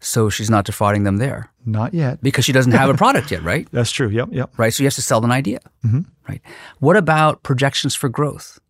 So 0.00 0.28
she's 0.28 0.50
not 0.50 0.64
defrauding 0.66 1.04
them 1.04 1.16
there. 1.16 1.50
Not 1.64 1.94
yet. 1.94 2.22
Because 2.22 2.44
she 2.44 2.52
doesn't 2.52 2.72
have 2.72 2.90
a 2.90 2.94
product 2.94 3.30
yet, 3.30 3.42
right? 3.42 3.66
That's 3.72 3.90
true. 3.90 4.08
Yep. 4.08 4.28
Yep. 4.32 4.58
Right. 4.58 4.72
So 4.72 4.82
you 4.82 4.86
have 4.86 4.94
to 4.94 5.02
sell 5.02 5.24
an 5.24 5.32
idea. 5.32 5.60
Mm-hmm. 5.84 6.00
Right. 6.28 6.42
What 6.78 6.96
about 6.96 7.42
projections 7.42 7.94
for 7.94 8.08
growth? 8.08 8.60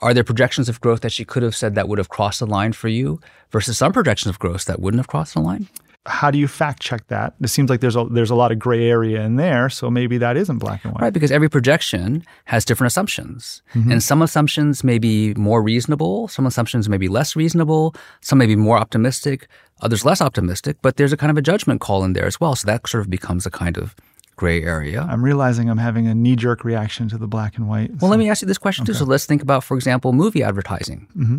Are 0.00 0.12
there 0.12 0.24
projections 0.24 0.68
of 0.68 0.80
growth 0.80 1.00
that 1.00 1.12
she 1.12 1.24
could 1.24 1.42
have 1.42 1.56
said 1.56 1.74
that 1.74 1.88
would 1.88 1.98
have 1.98 2.08
crossed 2.08 2.40
the 2.40 2.46
line 2.46 2.72
for 2.72 2.88
you 2.88 3.20
versus 3.50 3.78
some 3.78 3.92
projections 3.92 4.30
of 4.30 4.38
growth 4.38 4.64
that 4.64 4.80
wouldn't 4.80 4.98
have 4.98 5.06
crossed 5.06 5.34
the 5.34 5.40
line? 5.40 5.68
How 6.04 6.32
do 6.32 6.38
you 6.38 6.48
fact 6.48 6.82
check 6.82 7.06
that? 7.08 7.34
It 7.40 7.46
seems 7.48 7.70
like 7.70 7.80
there's 7.80 7.94
a 7.94 8.04
there's 8.10 8.30
a 8.30 8.34
lot 8.34 8.50
of 8.50 8.58
gray 8.58 8.88
area 8.90 9.22
in 9.22 9.36
there, 9.36 9.68
so 9.68 9.88
maybe 9.88 10.18
that 10.18 10.36
isn't 10.36 10.58
black 10.58 10.84
and 10.84 10.92
white. 10.92 11.00
Right, 11.02 11.12
because 11.12 11.30
every 11.30 11.48
projection 11.48 12.24
has 12.46 12.64
different 12.64 12.88
assumptions. 12.88 13.62
Mm-hmm. 13.74 13.92
And 13.92 14.02
some 14.02 14.20
assumptions 14.20 14.82
may 14.82 14.98
be 14.98 15.32
more 15.34 15.62
reasonable, 15.62 16.26
some 16.26 16.44
assumptions 16.44 16.88
may 16.88 16.96
be 16.96 17.06
less 17.08 17.36
reasonable, 17.36 17.94
some 18.20 18.38
may 18.38 18.46
be 18.46 18.56
more 18.56 18.78
optimistic, 18.78 19.46
others 19.80 20.04
less 20.04 20.20
optimistic, 20.20 20.76
but 20.82 20.96
there's 20.96 21.12
a 21.12 21.16
kind 21.16 21.30
of 21.30 21.36
a 21.38 21.42
judgment 21.42 21.80
call 21.80 22.02
in 22.02 22.14
there 22.14 22.26
as 22.26 22.40
well. 22.40 22.56
So 22.56 22.66
that 22.66 22.88
sort 22.88 23.02
of 23.02 23.08
becomes 23.10 23.46
a 23.46 23.50
kind 23.50 23.78
of 23.78 23.94
gray 24.34 24.60
area. 24.64 25.02
I'm 25.08 25.24
realizing 25.24 25.70
I'm 25.70 25.78
having 25.78 26.08
a 26.08 26.14
knee 26.16 26.34
jerk 26.34 26.64
reaction 26.64 27.08
to 27.10 27.18
the 27.18 27.28
black 27.28 27.56
and 27.56 27.68
white. 27.68 27.92
Well, 28.00 28.10
let 28.10 28.18
me 28.18 28.28
ask 28.28 28.42
you 28.42 28.48
this 28.48 28.58
question 28.58 28.84
too. 28.84 28.94
So 28.94 29.04
let's 29.04 29.24
think 29.26 29.40
about, 29.40 29.62
for 29.62 29.76
example, 29.76 30.12
movie 30.12 30.42
advertising. 30.42 31.06
Mm-hmm. 31.16 31.38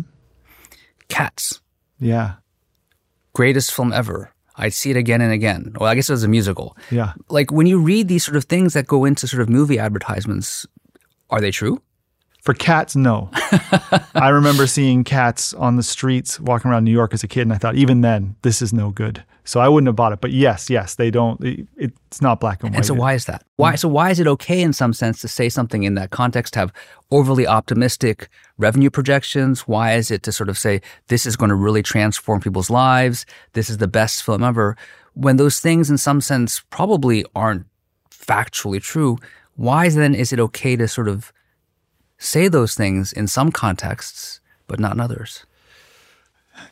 Cats, 1.08 1.60
Yeah. 2.00 2.36
greatest 3.34 3.74
film 3.74 3.92
ever. 3.92 4.30
I'd 4.56 4.72
see 4.72 4.90
it 4.90 4.96
again 4.96 5.20
and 5.20 5.32
again. 5.32 5.74
Well, 5.78 5.88
I 5.88 5.94
guess 5.94 6.08
it 6.08 6.12
was 6.12 6.24
a 6.24 6.28
musical. 6.28 6.76
Yeah. 6.90 7.14
Like 7.28 7.50
when 7.50 7.66
you 7.66 7.80
read 7.80 8.08
these 8.08 8.24
sort 8.24 8.36
of 8.36 8.44
things 8.44 8.74
that 8.74 8.86
go 8.86 9.04
into 9.04 9.26
sort 9.26 9.42
of 9.42 9.48
movie 9.48 9.78
advertisements, 9.78 10.66
are 11.30 11.40
they 11.40 11.50
true? 11.50 11.82
For 12.44 12.52
cats, 12.52 12.94
no. 12.94 13.30
I 14.14 14.28
remember 14.28 14.66
seeing 14.66 15.02
cats 15.02 15.54
on 15.54 15.76
the 15.76 15.82
streets 15.82 16.38
walking 16.38 16.70
around 16.70 16.84
New 16.84 16.90
York 16.92 17.14
as 17.14 17.24
a 17.24 17.28
kid, 17.28 17.40
and 17.42 17.52
I 17.54 17.56
thought, 17.56 17.74
even 17.74 18.02
then, 18.02 18.36
this 18.42 18.60
is 18.60 18.70
no 18.72 18.90
good. 18.90 19.24
So 19.44 19.60
I 19.60 19.68
wouldn't 19.68 19.88
have 19.88 19.96
bought 19.96 20.12
it. 20.12 20.20
But 20.20 20.30
yes, 20.32 20.68
yes, 20.68 20.94
they 20.94 21.10
don't. 21.10 21.42
it- 21.42 21.66
it's 21.78 22.20
not 22.20 22.40
black 22.40 22.62
and 22.62 22.70
white. 22.70 22.76
And 22.76 22.86
so 22.86 22.92
why 22.94 23.14
is 23.14 23.24
that? 23.24 23.44
Why 23.56 23.74
so 23.76 23.88
why 23.88 24.10
is 24.10 24.20
it 24.20 24.26
okay 24.26 24.60
in 24.60 24.72
some 24.74 24.92
sense 24.92 25.20
to 25.22 25.28
say 25.28 25.48
something 25.48 25.82
in 25.84 25.94
that 25.94 26.10
context, 26.10 26.54
have 26.54 26.70
overly 27.10 27.46
optimistic 27.46 28.28
revenue 28.58 28.90
projections? 28.90 29.62
Why 29.62 29.94
is 29.94 30.10
it 30.10 30.22
to 30.24 30.32
sort 30.32 30.48
of 30.50 30.56
say 30.58 30.80
this 31.08 31.24
is 31.26 31.36
going 31.36 31.48
to 31.48 31.54
really 31.56 31.82
transform 31.82 32.40
people's 32.40 32.70
lives? 32.70 33.26
This 33.54 33.68
is 33.70 33.78
the 33.78 33.88
best 33.88 34.22
film 34.22 34.42
ever. 34.44 34.76
When 35.14 35.36
those 35.38 35.60
things 35.60 35.90
in 35.90 35.96
some 35.98 36.20
sense 36.20 36.62
probably 36.70 37.24
aren't 37.34 37.66
factually 38.10 38.80
true, 38.82 39.18
why 39.56 39.88
then 39.88 40.14
is 40.14 40.32
it 40.32 40.40
okay 40.40 40.76
to 40.76 40.86
sort 40.88 41.08
of 41.08 41.32
say 42.24 42.48
those 42.48 42.74
things 42.74 43.12
in 43.12 43.26
some 43.26 43.52
contexts 43.52 44.40
but 44.66 44.80
not 44.80 44.94
in 44.94 45.00
others? 45.00 45.44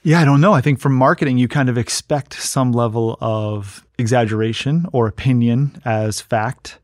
Yeah, 0.03 0.21
I 0.21 0.25
don't 0.25 0.41
know. 0.41 0.53
I 0.53 0.61
think 0.61 0.81
from 0.81 0.95
marketing, 0.95 1.39
you 1.39 1.49
kind 1.49 1.69
of 1.69 1.77
expect 1.77 2.35
some 2.35 2.73
level 2.73 3.19
of 3.21 3.85
exaggeration 3.99 4.87
or 4.93 5.07
opinion 5.07 5.81
as 5.85 6.21
fact. 6.21 6.79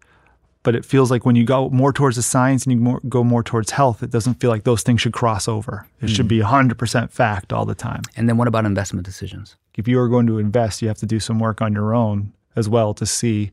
But 0.65 0.75
it 0.75 0.85
feels 0.85 1.11
like 1.11 1.25
when 1.25 1.37
you 1.37 1.45
go 1.45 1.71
more 1.71 1.93
towards 1.93 2.17
the 2.17 2.23
science 2.23 2.65
and 2.65 2.73
you 2.73 2.79
more, 2.79 3.01
go 3.09 3.25
more 3.25 3.43
towards 3.43 3.71
health, 3.71 4.03
it 4.03 4.11
doesn't 4.11 4.35
feel 4.35 4.51
like 4.51 4.65
those 4.65 4.83
things 4.83 5.01
should 5.01 5.13
cross 5.13 5.49
over. 5.49 5.87
It 6.01 6.11
should 6.11 6.27
mm. 6.27 6.31
be 6.31 6.41
100% 6.41 7.11
fact 7.11 7.53
all 7.53 7.65
the 7.65 7.75
time. 7.75 8.03
And 8.17 8.29
then 8.29 8.37
what 8.37 8.49
about 8.49 8.67
investment 8.67 9.07
decisions? 9.07 9.57
If 9.77 9.87
you 9.87 9.99
are 10.01 10.09
going 10.09 10.27
to 10.27 10.39
invest, 10.39 10.83
you 10.83 10.89
have 10.89 10.99
to 10.99 11.07
do 11.07 11.21
some 11.21 11.39
work 11.39 11.63
on 11.63 11.73
your 11.73 11.95
own 11.95 12.33
as 12.57 12.69
well 12.69 12.93
to 12.95 13.07
see 13.07 13.53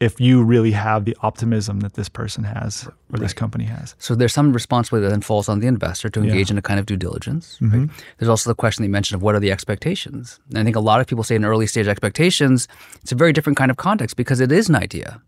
if 0.00 0.18
you 0.18 0.42
really 0.42 0.70
have 0.72 1.04
the 1.04 1.14
optimism 1.20 1.80
that 1.80 1.92
this 1.92 2.08
person 2.08 2.42
has 2.42 2.88
or 3.12 3.18
this 3.18 3.34
company 3.34 3.64
has. 3.64 3.94
So 3.98 4.14
there's 4.14 4.32
some 4.32 4.50
responsibility 4.54 5.04
that 5.04 5.10
then 5.10 5.20
falls 5.20 5.46
on 5.46 5.60
the 5.60 5.66
investor 5.66 6.08
to 6.08 6.20
engage 6.20 6.34
Yeah. 6.34 6.42
Mm-hmm. 6.44 6.52
in 6.52 6.58
a 6.58 6.62
kind 6.62 6.80
of 6.80 6.86
due 6.86 6.96
diligence. 6.96 7.58
Right? 7.60 7.90
There's 8.16 8.30
also 8.30 8.48
the 8.48 8.54
question 8.54 8.82
that 8.82 8.86
you 8.86 8.92
mentioned 8.92 9.16
of 9.18 9.22
what 9.22 9.34
are 9.34 9.40
the 9.40 9.52
expectations. 9.52 10.40
And 10.48 10.58
I 10.58 10.64
think 10.64 10.74
a 10.76 10.80
lot 10.80 11.00
of 11.02 11.06
people 11.06 11.22
say 11.22 11.34
in 11.34 11.44
early 11.44 11.66
stage 11.66 11.86
expectations, 11.86 12.66
it's 13.02 13.12
a 13.12 13.14
very 13.14 13.32
different 13.34 13.58
kind 13.58 13.70
of 13.70 13.76
context 13.76 14.16
because 14.16 14.40
it 14.40 14.50
is 14.50 14.70
an 14.70 14.74
idea, 14.74 15.20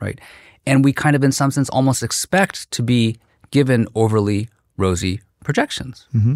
right? 0.00 0.20
And 0.64 0.84
we 0.84 0.92
kind 0.92 1.16
of, 1.16 1.24
in 1.24 1.32
some 1.32 1.50
sense, 1.50 1.68
almost 1.70 2.02
expect 2.02 2.70
to 2.70 2.82
be 2.84 3.18
given 3.50 3.88
overly 3.96 4.48
rosy 4.76 5.22
projections. 5.42 6.06
Mm-hmm. 6.14 6.34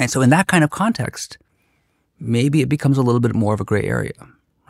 And 0.00 0.10
so 0.10 0.22
in 0.22 0.30
that 0.30 0.46
kind 0.46 0.62
of 0.62 0.70
context, 0.70 1.38
maybe 2.20 2.60
it 2.60 2.68
becomes 2.68 2.98
a 2.98 3.02
little 3.02 3.20
bit 3.20 3.34
more 3.34 3.52
of 3.54 3.60
a 3.60 3.64
gray 3.64 3.82
area. 3.82 4.12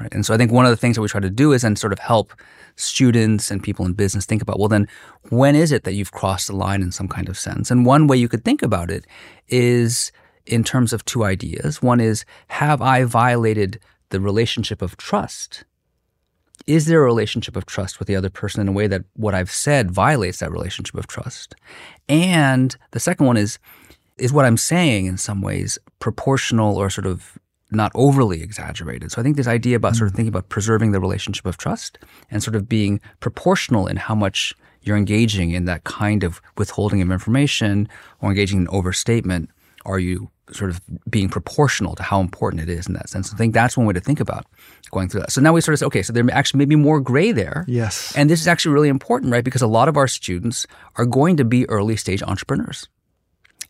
Right. 0.01 0.13
And 0.13 0.27
so 0.27 0.35
I 0.35 0.37
think 0.37 0.51
one 0.51 0.65
of 0.65 0.71
the 0.71 0.77
things 0.77 0.97
that 0.97 1.03
we 1.03 1.09
try 1.09 1.21
to 1.21 1.31
do 1.31 1.53
is 1.53 1.63
then 1.63 1.77
sort 1.77 1.93
of 1.93 2.01
help 2.01 2.33
students 2.75 3.51
and 3.51 3.63
people 3.63 3.87
in 3.87 3.93
business 3.93 4.27
think 4.27 4.43
about, 4.43 4.59
well, 4.59 4.69
then 4.69 4.89
when 5.31 5.55
is 5.55 5.71
it 5.71 5.85
that 5.85 5.95
you've 5.95 6.11
crossed 6.11 6.49
the 6.49 6.57
line 6.57 6.83
in 6.83 6.91
some 6.91 7.07
kind 7.07 7.29
of 7.29 7.39
sense? 7.39 7.71
And 7.71 7.87
one 7.87 8.09
way 8.09 8.17
you 8.17 8.29
could 8.29 8.45
think 8.45 8.63
about 8.63 8.91
it 8.91 9.07
is 9.49 10.11
in 10.47 10.65
terms 10.65 10.93
of 10.93 11.05
two 11.05 11.25
ideas. 11.25 11.81
One 11.81 12.01
is, 12.01 12.25
have 12.49 12.83
I 12.83 13.05
violated 13.05 13.81
the 14.11 14.21
relationship 14.21 14.83
of 14.83 14.97
trust? 14.97 15.65
Is 16.67 16.87
there 16.87 17.03
a 17.03 17.05
relationship 17.05 17.57
of 17.57 17.67
trust 17.67 17.99
with 17.99 18.09
the 18.09 18.17
other 18.17 18.31
person 18.31 18.61
in 18.61 18.69
a 18.69 18.73
way 18.73 18.87
that 18.87 19.05
what 19.15 19.35
I've 19.35 19.51
said 19.51 19.91
violates 19.91 20.39
that 20.39 20.51
relationship 20.51 20.97
of 20.97 21.07
trust? 21.07 21.55
And 22.09 22.75
the 22.91 23.01
second 23.01 23.27
one 23.27 23.37
is, 23.37 23.59
is 24.19 24.33
what 24.33 24.45
I'm 24.45 24.57
saying 24.57 25.07
in 25.07 25.19
some 25.19 25.41
ways 25.41 25.79
proportional 25.99 26.77
or 26.77 26.91
sort 26.91 27.07
of 27.07 27.39
not 27.75 27.93
overly 27.95 28.43
exaggerated. 28.43 29.12
So 29.12 29.21
I 29.21 29.25
think 29.25 29.37
this 29.37 29.47
idea 29.47 29.76
about 29.76 29.97
sort 29.97 30.09
of 30.09 30.12
mm. 30.12 30.16
thinking 30.16 30.31
about 30.31 30.49
preserving 30.49 30.93
the 30.93 31.00
relationship 31.00 31.47
of 31.47 31.57
trust 31.57 31.99
and 32.31 32.43
sort 32.43 32.57
of 32.57 32.69
being 32.69 33.00
proportional 33.21 33.87
in 33.87 33.97
how 33.97 34.14
much 34.14 34.54
you're 34.83 34.97
engaging 34.97 35.50
in 35.50 35.64
that 35.64 35.85
kind 35.85 36.25
of 36.25 36.40
withholding 36.57 37.00
of 37.02 37.11
information 37.11 37.88
or 38.21 38.31
engaging 38.31 38.61
in 38.61 38.69
overstatement. 38.69 39.50
Are 39.87 39.99
you 39.99 40.31
sort 40.52 40.71
of 40.71 40.81
being 41.09 41.28
proportional 41.28 41.95
to 41.95 42.02
how 42.02 42.21
important 42.21 42.62
it 42.62 42.69
is 42.69 42.87
in 42.87 42.95
that 42.95 43.09
sense? 43.09 43.33
I 43.33 43.37
think 43.37 43.54
that's 43.54 43.76
one 43.76 43.87
way 43.87 43.93
to 43.95 44.00
think 44.00 44.21
about 44.21 44.47
going 44.90 45.09
through 45.09 45.21
that. 45.21 45.33
So 45.33 45.40
now 45.40 45.52
we 45.52 45.61
sort 45.61 45.75
of 45.75 45.78
say, 45.81 45.87
okay, 45.87 46.02
so 46.02 46.12
there 46.12 46.25
actually 46.33 46.59
may 46.59 46.64
be 46.66 46.76
more 46.76 47.00
gray 47.00 47.33
there. 47.33 47.64
Yes. 47.66 48.14
And 48.16 48.31
this 48.31 48.40
is 48.40 48.49
actually 48.49 48.75
really 48.75 48.88
important, 48.88 49.33
right? 49.33 49.45
Because 49.45 49.62
a 49.62 49.66
lot 49.66 49.88
of 49.88 49.97
our 49.97 50.09
students 50.09 50.66
are 50.97 51.07
going 51.07 51.37
to 51.37 51.45
be 51.45 51.69
early 51.69 51.97
stage 51.97 52.23
entrepreneurs. 52.23 52.88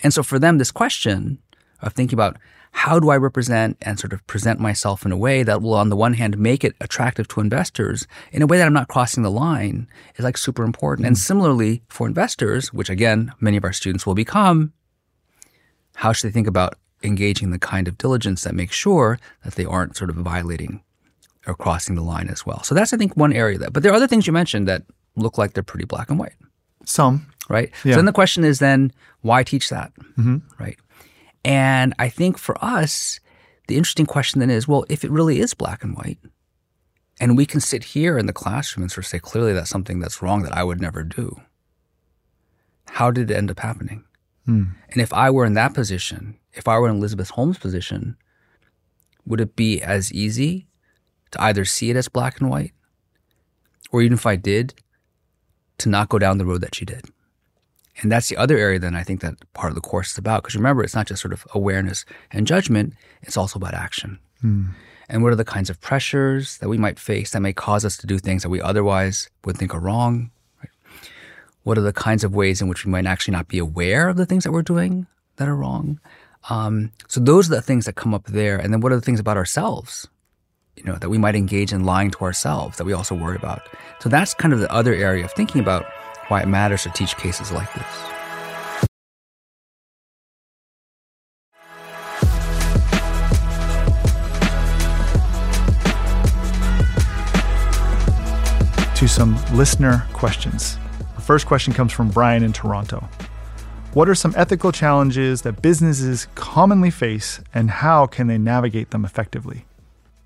And 0.02 0.12
so 0.12 0.22
for 0.22 0.38
them, 0.38 0.58
this 0.58 0.70
question 0.70 1.38
of 1.86 1.92
thinking 1.92 2.16
about 2.16 2.36
how 2.72 2.98
do 2.98 3.10
I 3.10 3.16
represent 3.16 3.76
and 3.82 4.00
sort 4.00 4.12
of 4.12 4.26
present 4.26 4.58
myself 4.58 5.06
in 5.06 5.12
a 5.12 5.16
way 5.16 5.44
that 5.44 5.62
will, 5.62 5.74
on 5.74 5.90
the 5.90 5.96
one 5.96 6.14
hand, 6.14 6.36
make 6.36 6.64
it 6.64 6.74
attractive 6.80 7.28
to 7.28 7.40
investors 7.40 8.08
in 8.32 8.42
a 8.42 8.48
way 8.48 8.58
that 8.58 8.66
I'm 8.66 8.72
not 8.72 8.88
crossing 8.88 9.22
the 9.22 9.30
line 9.30 9.86
is 10.16 10.24
like 10.24 10.36
super 10.36 10.64
important. 10.64 11.06
And 11.06 11.16
hmm. 11.16 11.20
similarly 11.20 11.82
for 11.88 12.08
investors, 12.08 12.72
which 12.72 12.90
again, 12.90 13.32
many 13.38 13.56
of 13.56 13.64
our 13.64 13.72
students 13.72 14.06
will 14.06 14.16
become, 14.16 14.72
how 15.94 16.12
should 16.12 16.28
they 16.28 16.32
think 16.32 16.48
about 16.48 16.74
engaging 17.04 17.50
the 17.50 17.60
kind 17.60 17.86
of 17.86 17.96
diligence 17.96 18.42
that 18.42 18.56
makes 18.56 18.74
sure 18.74 19.20
that 19.44 19.54
they 19.54 19.64
aren't 19.64 19.96
sort 19.96 20.10
of 20.10 20.16
violating 20.16 20.82
or 21.46 21.54
crossing 21.54 21.94
the 21.94 22.02
line 22.02 22.28
as 22.28 22.44
well? 22.44 22.64
So 22.64 22.74
that's, 22.74 22.92
I 22.92 22.96
think, 22.96 23.16
one 23.16 23.32
area 23.32 23.56
that, 23.58 23.72
but 23.72 23.84
there 23.84 23.92
are 23.92 23.96
other 23.96 24.08
things 24.08 24.26
you 24.26 24.32
mentioned 24.32 24.66
that 24.66 24.82
look 25.14 25.38
like 25.38 25.52
they're 25.52 25.62
pretty 25.62 25.84
black 25.84 26.10
and 26.10 26.18
white 26.18 26.34
Some. 26.84 27.26
right? 27.48 27.70
Yeah. 27.84 27.92
So 27.92 27.96
then 27.98 28.06
the 28.06 28.12
question 28.12 28.42
is 28.44 28.58
then 28.58 28.92
why 29.20 29.44
teach 29.44 29.68
that, 29.68 29.92
mm-hmm. 30.18 30.38
right? 30.58 30.76
And 31.44 31.94
I 31.98 32.08
think 32.08 32.38
for 32.38 32.62
us, 32.64 33.20
the 33.68 33.76
interesting 33.76 34.06
question 34.06 34.40
then 34.40 34.50
is, 34.50 34.66
well, 34.66 34.84
if 34.88 35.04
it 35.04 35.10
really 35.10 35.40
is 35.40 35.54
black 35.54 35.82
and 35.82 35.96
white, 35.96 36.18
and 37.20 37.36
we 37.36 37.46
can 37.46 37.60
sit 37.60 37.84
here 37.84 38.18
in 38.18 38.26
the 38.26 38.32
classroom 38.32 38.82
and 38.82 38.90
sort 38.90 39.04
of 39.04 39.08
say 39.08 39.18
clearly 39.18 39.52
that's 39.52 39.70
something 39.70 40.00
that's 40.00 40.22
wrong 40.22 40.42
that 40.42 40.56
I 40.56 40.64
would 40.64 40.80
never 40.80 41.02
do. 41.02 41.40
How 42.88 43.10
did 43.10 43.30
it 43.30 43.36
end 43.36 43.50
up 43.50 43.60
happening? 43.60 44.04
Hmm. 44.46 44.64
And 44.90 45.00
if 45.00 45.12
I 45.12 45.30
were 45.30 45.44
in 45.44 45.54
that 45.54 45.74
position, 45.74 46.38
if 46.52 46.68
I 46.68 46.78
were 46.78 46.88
in 46.88 46.96
Elizabeth 46.96 47.30
Holmes' 47.30 47.58
position, 47.58 48.16
would 49.24 49.40
it 49.40 49.56
be 49.56 49.80
as 49.80 50.12
easy 50.12 50.66
to 51.30 51.42
either 51.42 51.64
see 51.64 51.90
it 51.90 51.96
as 51.96 52.08
black 52.08 52.40
and 52.40 52.50
white, 52.50 52.72
or 53.90 54.02
even 54.02 54.14
if 54.14 54.26
I 54.26 54.36
did, 54.36 54.74
to 55.78 55.88
not 55.88 56.08
go 56.08 56.18
down 56.18 56.38
the 56.38 56.44
road 56.44 56.60
that 56.60 56.74
she 56.74 56.84
did? 56.84 57.06
And 58.02 58.10
that's 58.10 58.28
the 58.28 58.36
other 58.36 58.58
area 58.58 58.78
then 58.78 58.96
I 58.96 59.02
think 59.02 59.20
that 59.20 59.34
part 59.54 59.70
of 59.70 59.74
the 59.76 59.80
course 59.80 60.12
is 60.12 60.18
about. 60.18 60.42
Because 60.42 60.56
remember, 60.56 60.82
it's 60.82 60.94
not 60.94 61.06
just 61.06 61.22
sort 61.22 61.32
of 61.32 61.46
awareness 61.54 62.04
and 62.32 62.46
judgment, 62.46 62.94
it's 63.22 63.36
also 63.36 63.58
about 63.58 63.74
action. 63.74 64.18
And 65.08 65.22
what 65.22 65.32
are 65.32 65.36
the 65.36 65.44
kinds 65.44 65.70
of 65.70 65.80
pressures 65.80 66.58
that 66.58 66.68
we 66.68 66.78
might 66.78 66.98
face 66.98 67.30
that 67.30 67.40
may 67.40 67.52
cause 67.52 67.84
us 67.84 67.96
to 67.98 68.06
do 68.06 68.18
things 68.18 68.42
that 68.42 68.48
we 68.48 68.60
otherwise 68.60 69.28
would 69.44 69.56
think 69.56 69.74
are 69.74 69.80
wrong? 69.80 70.30
Right? 70.60 70.70
What 71.62 71.78
are 71.78 71.82
the 71.82 71.92
kinds 71.92 72.24
of 72.24 72.34
ways 72.34 72.60
in 72.60 72.68
which 72.68 72.84
we 72.84 72.90
might 72.90 73.06
actually 73.06 73.32
not 73.32 73.48
be 73.48 73.58
aware 73.58 74.08
of 74.08 74.16
the 74.16 74.26
things 74.26 74.44
that 74.44 74.52
we're 74.52 74.62
doing 74.62 75.06
that 75.36 75.48
are 75.48 75.56
wrong? 75.56 76.00
Um, 76.50 76.92
so 77.08 77.20
those 77.20 77.50
are 77.50 77.54
the 77.54 77.62
things 77.62 77.86
that 77.86 77.94
come 77.94 78.12
up 78.14 78.26
there. 78.26 78.56
And 78.58 78.72
then 78.72 78.80
what 78.80 78.92
are 78.92 78.96
the 78.96 79.02
things 79.02 79.20
about 79.20 79.36
ourselves? 79.36 80.08
You 80.76 80.84
know, 80.84 80.96
that 80.96 81.08
we 81.08 81.18
might 81.18 81.36
engage 81.36 81.72
in 81.72 81.84
lying 81.84 82.10
to 82.10 82.18
ourselves 82.24 82.78
that 82.78 82.84
we 82.84 82.92
also 82.92 83.14
worry 83.14 83.36
about. 83.36 83.62
So 84.00 84.08
that's 84.08 84.34
kind 84.34 84.52
of 84.52 84.58
the 84.58 84.72
other 84.72 84.92
area 84.92 85.24
of 85.24 85.32
thinking 85.32 85.60
about 85.60 85.86
why 86.28 86.42
it 86.42 86.48
matters 86.48 86.82
to 86.84 86.90
teach 86.90 87.16
cases 87.16 87.52
like 87.52 87.72
this. 87.74 88.10
to 98.96 99.08
some 99.08 99.36
listener 99.52 100.06
questions. 100.12 100.78
The 101.16 101.20
first 101.20 101.46
question 101.46 101.72
comes 101.74 101.92
from 101.92 102.10
Brian 102.10 102.44
in 102.44 102.52
Toronto. 102.52 103.06
What 103.92 104.08
are 104.08 104.14
some 104.14 104.32
ethical 104.36 104.70
challenges 104.70 105.42
that 105.42 105.60
businesses 105.60 106.28
commonly 106.36 106.90
face, 106.90 107.40
and 107.52 107.70
how 107.70 108.06
can 108.06 108.28
they 108.28 108.38
navigate 108.38 108.92
them 108.92 109.04
effectively? 109.04 109.66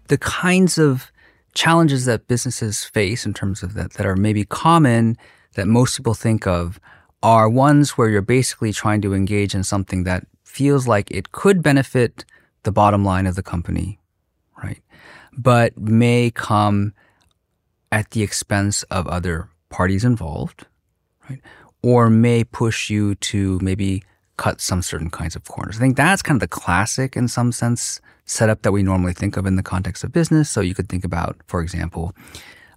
the 0.09 0.19
kinds 0.19 0.78
of 0.78 1.12
challenges 1.55 2.05
that 2.07 2.26
businesses 2.26 2.85
face 2.85 3.25
in 3.25 3.33
terms 3.33 3.62
of 3.62 3.75
that 3.75 3.93
that 3.95 4.07
are 4.07 4.17
maybe 4.17 4.45
common 4.45 5.17
that 5.55 5.67
most 5.67 5.97
people 5.97 6.14
think 6.14 6.47
of 6.47 6.81
are 7.23 7.49
ones 7.49 7.93
where 7.93 8.09
you're 8.09 8.23
basically 8.23 8.73
trying 8.73 9.00
to 9.02 9.14
engage 9.14 9.55
in 9.55 9.64
something 9.64 10.05
that 10.05 10.26
feels 10.45 10.87
like 10.87 11.11
it 11.11 11.33
could 11.33 11.62
benefit 11.62 12.25
the 12.62 12.73
bottom 12.73 13.05
line 13.05 13.26
of 13.26 13.35
the 13.35 13.43
company, 13.43 13.99
right? 14.62 14.83
But 15.37 15.76
may 15.76 16.31
come 16.31 16.93
at 17.90 18.11
the 18.11 18.23
expense 18.23 18.83
of 18.85 19.07
other 19.07 19.49
parties 19.69 20.05
involved, 20.05 20.67
right? 21.28 21.40
Or 21.83 22.11
may 22.11 22.45
push 22.45 22.90
you 22.90 23.14
to 23.17 23.59
maybe 23.62 24.02
cut 24.37 24.61
some 24.61 24.83
certain 24.83 25.11
kinds 25.11 25.35
of 25.35 25.45
corners. 25.45 25.76
I 25.76 25.81
think 25.81 25.97
that's 25.97 26.23
kind 26.23 26.37
of 26.37 26.40
the 26.40 26.49
classic, 26.49 27.17
in 27.17 27.28
some 27.28 27.50
sense, 27.52 28.00
setup 28.25 28.62
that 28.62 28.73
we 28.73 28.83
normally 28.83 29.14
think 29.14 29.37
of 29.37 29.47
in 29.47 29.57
the 29.57 29.62
context 29.62 30.05
of 30.05 30.12
business. 30.12 30.50
So 30.50 30.61
you 30.61 30.75
could 30.75 30.88
think 30.88 31.05
about, 31.05 31.37
for 31.47 31.61
example, 31.61 32.14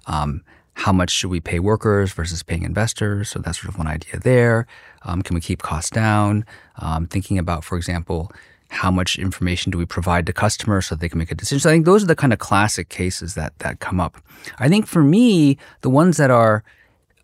Um, 0.08 0.42
how 0.74 0.92
much 0.92 1.12
should 1.12 1.30
we 1.30 1.40
pay 1.40 1.60
workers 1.60 2.13
versus 2.13 2.44
paying 2.44 2.63
investors? 2.63 3.30
So 3.30 3.40
that's 3.40 3.62
sort 3.62 3.70
of 3.70 3.78
one 3.78 3.88
idea 3.88 4.20
there. 4.20 4.68
Um, 5.04 5.22
can 5.22 5.36
we 5.36 5.42
keep 5.42 5.62
costs 5.62 5.90
down? 5.90 6.46
Um, 6.78 7.08
thinking 7.08 7.38
about, 7.38 7.63
for 7.63 7.78
example, 7.78 8.32
how 8.70 8.90
much 8.90 9.20
information 9.20 9.72
do 9.72 9.78
we 9.78 9.86
provide 9.86 10.25
to 10.25 10.34
customers 10.34 10.88
so 10.88 10.96
they 10.96 11.10
can 11.10 11.20
make 11.20 11.32
a 11.32 11.36
decision? 11.36 11.60
So 11.60 11.70
I 11.70 11.74
think 11.74 11.86
those 11.86 12.04
are 12.04 12.08
the 12.08 12.16
kind 12.16 12.32
of 12.32 12.40
classic 12.40 12.88
cases 12.90 13.36
that 13.36 13.58
that 13.60 13.80
come 13.80 14.00
up. 14.00 14.18
I 14.60 14.70
think 14.70 14.88
for 14.88 15.04
me, 15.04 15.58
the 15.82 15.90
ones 15.90 16.18
that 16.18 16.32
are 16.32 16.63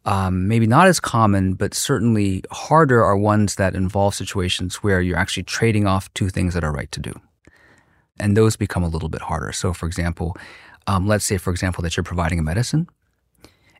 um, 0.04 0.48
maybe 0.48 0.68
not 0.68 0.88
as 0.88 1.00
common, 1.00 1.54
but 1.54 1.74
certainly 1.74 2.44
harder 2.52 3.04
are 3.04 3.18
ones 3.18 3.56
that 3.56 3.76
involve 3.76 4.14
situations 4.14 4.78
where 4.78 5.02
you're 5.02 5.18
actually 5.18 5.44
trading 5.44 5.88
off 5.88 6.14
two 6.14 6.30
things 6.30 6.54
that 6.54 6.64
are 6.64 6.72
right 6.72 6.92
to 6.92 7.00
do. 7.00 7.14
And 8.20 8.36
those 8.36 8.56
become 8.56 8.84
a 8.84 8.88
little 8.88 9.10
bit 9.10 9.22
harder. 9.22 9.52
So, 9.52 9.74
for 9.74 9.86
example, 9.86 10.36
um, 10.86 11.08
let's 11.08 11.26
say, 11.26 11.38
for 11.38 11.52
example, 11.52 11.82
that 11.84 11.96
you're 11.96 12.04
providing 12.04 12.40
a 12.40 12.44
medicine 12.44 12.88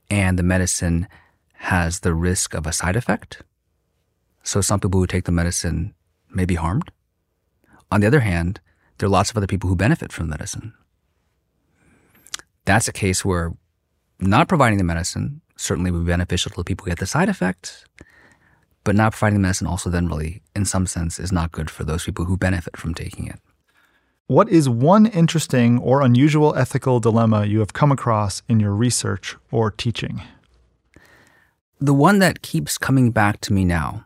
and 0.10 0.38
the 0.38 0.44
medicine 0.44 1.08
has 1.54 2.02
the 2.02 2.14
risk 2.14 2.54
of 2.54 2.66
a 2.66 2.74
side 2.74 2.96
effect. 2.96 3.42
So 4.44 4.62
some 4.62 4.80
people 4.80 5.00
who 5.00 5.08
take 5.08 5.26
the 5.26 5.32
medicine 5.32 5.94
may 6.30 6.46
be 6.46 6.56
harmed. 6.56 6.92
On 7.92 8.02
the 8.02 8.08
other 8.08 8.22
hand, 8.22 8.60
there 8.98 9.08
are 9.08 9.10
lots 9.10 9.30
of 9.30 9.38
other 9.38 9.48
people 9.48 9.70
who 9.70 9.76
benefit 9.76 10.12
from 10.12 10.28
the 10.28 10.32
medicine. 10.32 10.74
That's 12.66 12.88
a 12.88 12.94
case 12.94 13.24
where 13.24 13.54
not 14.20 14.48
providing 14.48 14.78
the 14.78 14.84
medicine 14.84 15.42
certainly 15.56 15.92
would 15.92 16.06
be 16.06 16.12
beneficial 16.12 16.52
to 16.52 16.58
the 16.58 16.64
people 16.64 16.86
who 16.86 16.92
get 16.92 17.00
the 17.00 17.06
side 17.06 17.30
effect, 17.30 17.86
but 18.84 18.96
not 18.96 19.14
providing 19.14 19.40
the 19.40 19.42
medicine 19.42 19.68
also 19.68 19.90
then 19.90 20.08
really, 20.08 20.42
in 20.56 20.66
some 20.66 20.88
sense, 20.88 21.20
is 21.20 21.32
not 21.32 21.52
good 21.52 21.70
for 21.70 21.84
those 21.84 22.06
people 22.06 22.26
who 22.26 22.38
benefit 22.38 22.78
from 22.78 22.94
taking 22.94 23.28
it. 23.28 23.40
What 24.30 24.50
is 24.50 24.68
one 24.68 25.06
interesting 25.06 25.80
or 25.80 26.02
unusual 26.02 26.54
ethical 26.58 27.00
dilemma 27.00 27.46
you 27.46 27.60
have 27.60 27.72
come 27.72 27.94
across 27.94 28.42
in 28.50 28.60
your 28.60 28.74
research 28.74 29.38
or 29.52 29.72
teaching? 29.72 30.22
The 31.80 31.94
one 31.94 32.20
that 32.20 32.42
keeps 32.42 32.78
coming 32.78 33.12
back 33.12 33.40
to 33.42 33.54
me 33.54 33.64
now, 33.64 34.06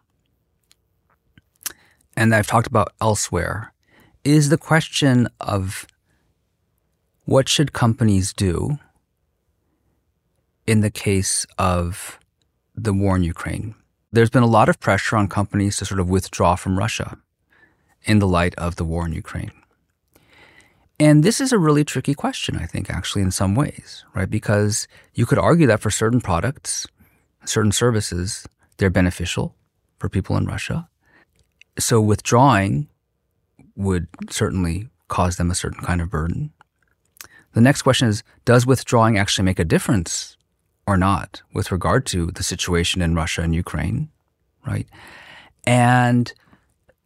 and 2.16 2.36
I've 2.36 2.46
talked 2.46 2.68
about 2.68 2.94
elsewhere, 3.02 3.74
is 4.24 4.50
the 4.50 4.60
question 4.60 5.28
of 5.40 5.88
what 7.26 7.50
should 7.50 7.74
companies 7.74 8.32
do 8.32 8.78
in 10.68 10.82
the 10.82 10.92
case 10.92 11.48
of 11.58 12.20
the 12.76 12.94
war 12.94 13.16
in 13.16 13.24
Ukraine? 13.24 13.74
There's 14.12 14.30
been 14.30 14.44
a 14.44 14.58
lot 14.60 14.70
of 14.70 14.80
pressure 14.80 15.18
on 15.18 15.30
companies 15.30 15.78
to 15.78 15.86
sort 15.86 16.00
of 16.00 16.12
withdraw 16.12 16.56
from 16.56 16.78
Russia 16.78 17.18
in 18.04 18.20
the 18.20 18.28
light 18.28 18.54
of 18.56 18.76
the 18.76 18.86
war 18.86 19.08
in 19.08 19.14
Ukraine. 19.14 19.54
And 21.02 21.24
this 21.24 21.42
is 21.42 21.52
a 21.52 21.58
really 21.58 21.84
tricky 21.84 22.14
question, 22.14 22.58
I 22.58 22.68
think, 22.68 22.88
actually, 22.92 23.24
in 23.24 23.32
some 23.32 23.56
ways, 23.56 24.06
right? 24.14 24.30
Because 24.30 24.88
you 25.16 25.26
could 25.26 25.40
argue 25.40 25.66
that 25.66 25.80
for 25.80 25.90
certain 25.90 26.22
products, 26.22 26.86
certain 27.44 27.72
services, 27.72 28.46
they're 28.78 28.92
beneficial 28.92 29.56
for 29.98 30.10
people 30.10 30.38
in 30.38 30.46
Russia. 30.46 30.88
So 31.80 32.00
withdrawing 32.00 32.88
would 33.76 34.10
certainly 34.30 34.90
cause 35.08 35.38
them 35.38 35.50
a 35.50 35.56
certain 35.56 35.84
kind 35.84 36.02
of 36.02 36.12
burden. 36.12 36.54
The 37.54 37.62
next 37.62 37.82
question 37.82 38.08
is 38.08 38.22
Does 38.46 38.68
withdrawing 38.68 39.18
actually 39.18 39.46
make 39.46 39.58
a 39.58 39.66
difference 39.66 40.38
or 40.86 40.98
not 40.98 41.42
with 41.52 41.72
regard 41.72 42.06
to 42.14 42.28
the 42.28 42.44
situation 42.44 43.02
in 43.02 43.16
Russia 43.16 43.42
and 43.42 43.56
Ukraine, 43.56 44.10
right? 44.68 44.88
And 45.64 46.32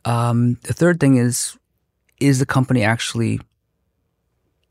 um, 0.03 0.55
the 0.63 0.73
third 0.73 0.99
thing 0.99 1.15
is 1.15 1.57
Is 2.19 2.39
the 2.39 2.45
company 2.45 2.83
actually 2.83 3.39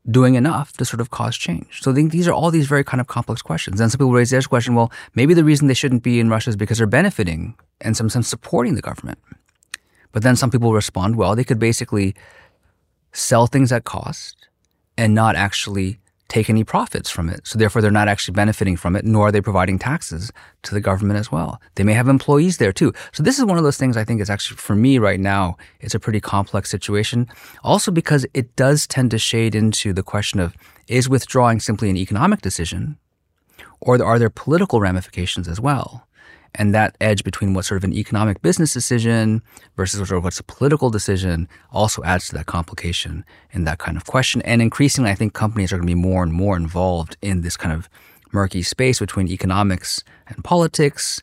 doing 0.09 0.35
enough 0.35 0.73
to 0.73 0.85
sort 0.85 1.01
of 1.01 1.09
cause 1.09 1.35
change? 1.35 1.81
So 1.81 1.91
these 1.91 2.27
are 2.27 2.33
all 2.33 2.51
these 2.51 2.67
very 2.67 2.83
kind 2.83 3.01
of 3.01 3.07
complex 3.07 3.41
questions. 3.41 3.79
And 3.81 3.91
some 3.91 3.97
people 3.97 4.13
raise 4.13 4.29
this 4.29 4.47
question, 4.47 4.75
well, 4.75 4.91
maybe 5.15 5.33
the 5.33 5.43
reason 5.43 5.67
they 5.67 5.73
shouldn't 5.73 6.03
be 6.03 6.19
in 6.19 6.29
Russia 6.29 6.49
is 6.49 6.55
because 6.55 6.77
they're 6.77 6.87
benefiting 6.87 7.55
and 7.81 7.97
some 7.97 8.09
sense 8.09 8.27
supporting 8.27 8.75
the 8.75 8.81
government. 8.81 9.19
But 10.11 10.23
then 10.23 10.35
some 10.35 10.51
people 10.51 10.73
respond, 10.73 11.17
well, 11.17 11.35
they 11.35 11.43
could 11.43 11.59
basically 11.59 12.15
sell 13.11 13.47
things 13.47 13.71
at 13.71 13.83
cost 13.83 14.47
and 14.97 15.13
not 15.13 15.35
actually 15.35 15.99
take 16.27 16.49
any 16.49 16.63
profits 16.63 17.09
from 17.09 17.29
it. 17.29 17.45
So 17.45 17.57
therefore, 17.59 17.81
they're 17.81 17.91
not 17.91 18.07
actually 18.07 18.33
benefiting 18.33 18.77
from 18.77 18.95
it, 18.95 19.05
nor 19.05 19.27
are 19.27 19.31
they 19.31 19.41
providing 19.41 19.77
taxes 19.77 20.31
to 20.63 20.73
the 20.73 20.81
government 20.81 21.19
as 21.19 21.31
well. 21.31 21.61
They 21.75 21.83
may 21.83 21.93
have 21.93 22.07
employees 22.07 22.57
there 22.57 22.73
too. 22.73 22.93
So 23.13 23.21
this 23.21 23.37
is 23.37 23.45
one 23.45 23.57
of 23.57 23.63
those 23.63 23.77
things 23.77 23.95
I 23.95 24.03
think 24.03 24.21
is 24.21 24.29
actually, 24.29 24.57
for 24.57 24.75
me 24.75 24.97
right 24.97 25.19
now, 25.19 25.57
it's 25.79 25.95
a 25.95 25.99
pretty 25.99 26.19
complex 26.19 26.69
situation. 26.69 27.27
Also 27.63 27.91
because 27.91 28.25
it 28.33 28.55
does 28.55 28.87
tend 28.87 29.11
to 29.11 29.19
shade 29.19 29.55
into 29.55 29.93
the 29.93 30.03
question 30.03 30.39
of, 30.39 30.55
is 30.87 31.07
withdrawing 31.07 31.59
simply 31.59 31.89
an 31.89 31.97
economic 31.97 32.41
decision? 32.41 32.97
Or 33.79 34.03
are 34.03 34.17
there 34.17 34.29
political 34.29 34.79
ramifications 34.79 35.47
as 35.47 35.59
well? 35.59 36.07
And 36.57 36.73
that 36.73 36.95
edge 37.01 37.23
between 37.23 37.53
what's 37.53 37.67
sort 37.67 37.77
of 37.77 37.83
an 37.83 37.93
economic 37.93 38.41
business 38.41 38.73
decision 38.73 39.41
versus 39.75 39.99
sort 39.99 40.17
of 40.17 40.23
what's 40.23 40.39
a 40.39 40.43
political 40.43 40.89
decision 40.89 41.47
also 41.71 42.03
adds 42.03 42.27
to 42.27 42.35
that 42.35 42.45
complication 42.45 43.25
in 43.51 43.65
that 43.65 43.77
kind 43.77 43.97
of 43.97 44.05
question. 44.05 44.41
And 44.43 44.61
increasingly, 44.61 45.11
I 45.11 45.15
think 45.15 45.33
companies 45.33 45.71
are 45.71 45.77
going 45.77 45.87
to 45.87 45.95
be 45.95 46.01
more 46.01 46.23
and 46.23 46.31
more 46.31 46.55
involved 46.55 47.17
in 47.21 47.41
this 47.41 47.57
kind 47.57 47.73
of 47.73 47.89
murky 48.31 48.63
space 48.63 48.99
between 48.99 49.27
economics 49.27 50.03
and 50.27 50.43
politics, 50.43 51.21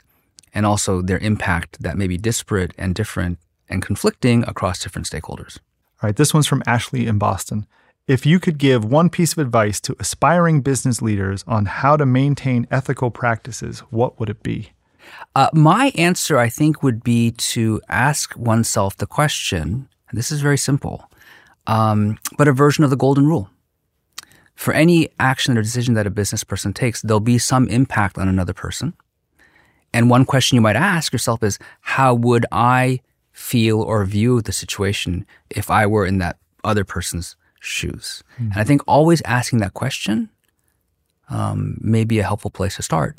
and 0.55 0.67
also 0.67 1.03
their 1.03 1.19
impact 1.19 1.83
that 1.83 1.97
may 1.97 2.07
be 2.07 2.19
disparate 2.19 2.73
and 2.77 2.95
different 2.95 3.39
and 3.69 3.83
conflicting 3.83 4.45
across 4.47 4.83
different 4.83 5.09
stakeholders. 5.09 5.59
All 6.03 6.09
right, 6.09 6.17
this 6.17 6.35
one's 6.35 6.47
from 6.47 6.63
Ashley 6.67 7.07
in 7.07 7.19
Boston. 7.19 7.67
If 8.07 8.27
you 8.27 8.41
could 8.41 8.59
give 8.59 8.85
one 8.85 9.09
piece 9.09 9.33
of 9.33 9.39
advice 9.39 9.81
to 9.83 9.97
aspiring 10.01 10.61
business 10.61 11.01
leaders 11.01 11.45
on 11.47 11.67
how 11.67 11.97
to 11.97 12.05
maintain 12.05 12.67
ethical 12.71 13.11
practices, 13.11 13.81
what 13.91 14.19
would 14.19 14.29
it 14.29 14.43
be? 14.43 14.73
Uh, 15.35 15.49
my 15.53 15.93
answer, 15.97 16.39
I 16.39 16.49
think, 16.49 16.83
would 16.83 17.03
be 17.03 17.31
to 17.33 17.81
ask 17.89 18.37
oneself 18.37 18.97
the 18.97 19.07
question, 19.07 19.89
and 20.09 20.19
this 20.19 20.31
is 20.31 20.41
very 20.41 20.59
simple, 20.59 21.11
um, 21.67 22.19
but 22.37 22.49
a 22.49 22.53
version 22.53 22.85
of 22.85 22.91
the 22.91 22.97
golden 22.97 23.27
rule. 23.27 23.49
For 24.55 24.75
any 24.75 25.09
action 25.19 25.57
or 25.57 25.63
decision 25.63 25.95
that 25.95 26.07
a 26.07 26.11
business 26.11 26.45
person 26.45 26.73
takes, 26.73 27.03
there'll 27.03 27.21
be 27.21 27.39
some 27.39 27.69
impact 27.69 28.19
on 28.19 28.29
another 28.29 28.53
person. 28.53 28.95
And 29.95 30.11
one 30.11 30.25
question 30.25 30.57
you 30.57 30.61
might 30.61 30.77
ask 30.77 31.13
yourself 31.13 31.43
is, 31.43 31.59
how 31.81 32.15
would 32.15 32.47
I 32.53 33.01
feel 33.33 33.81
or 33.81 34.05
view 34.05 34.43
the 34.43 34.53
situation 34.53 35.27
if 35.51 35.71
I 35.71 35.87
were 35.87 36.07
in 36.07 36.19
that 36.19 36.39
other 36.65 36.85
person's 36.85 37.37
shoes? 37.61 38.23
Mm-hmm. 38.35 38.53
And 38.53 38.61
I 38.61 38.65
think 38.65 38.83
always 38.87 39.23
asking 39.23 39.61
that 39.61 39.75
question 39.75 40.31
um, 41.29 41.79
may 41.81 42.05
be 42.05 42.19
a 42.19 42.23
helpful 42.23 42.51
place 42.51 42.77
to 42.77 42.83
start. 42.83 43.19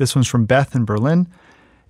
This 0.00 0.14
one's 0.14 0.28
from 0.28 0.46
Beth 0.46 0.74
in 0.74 0.86
Berlin. 0.86 1.28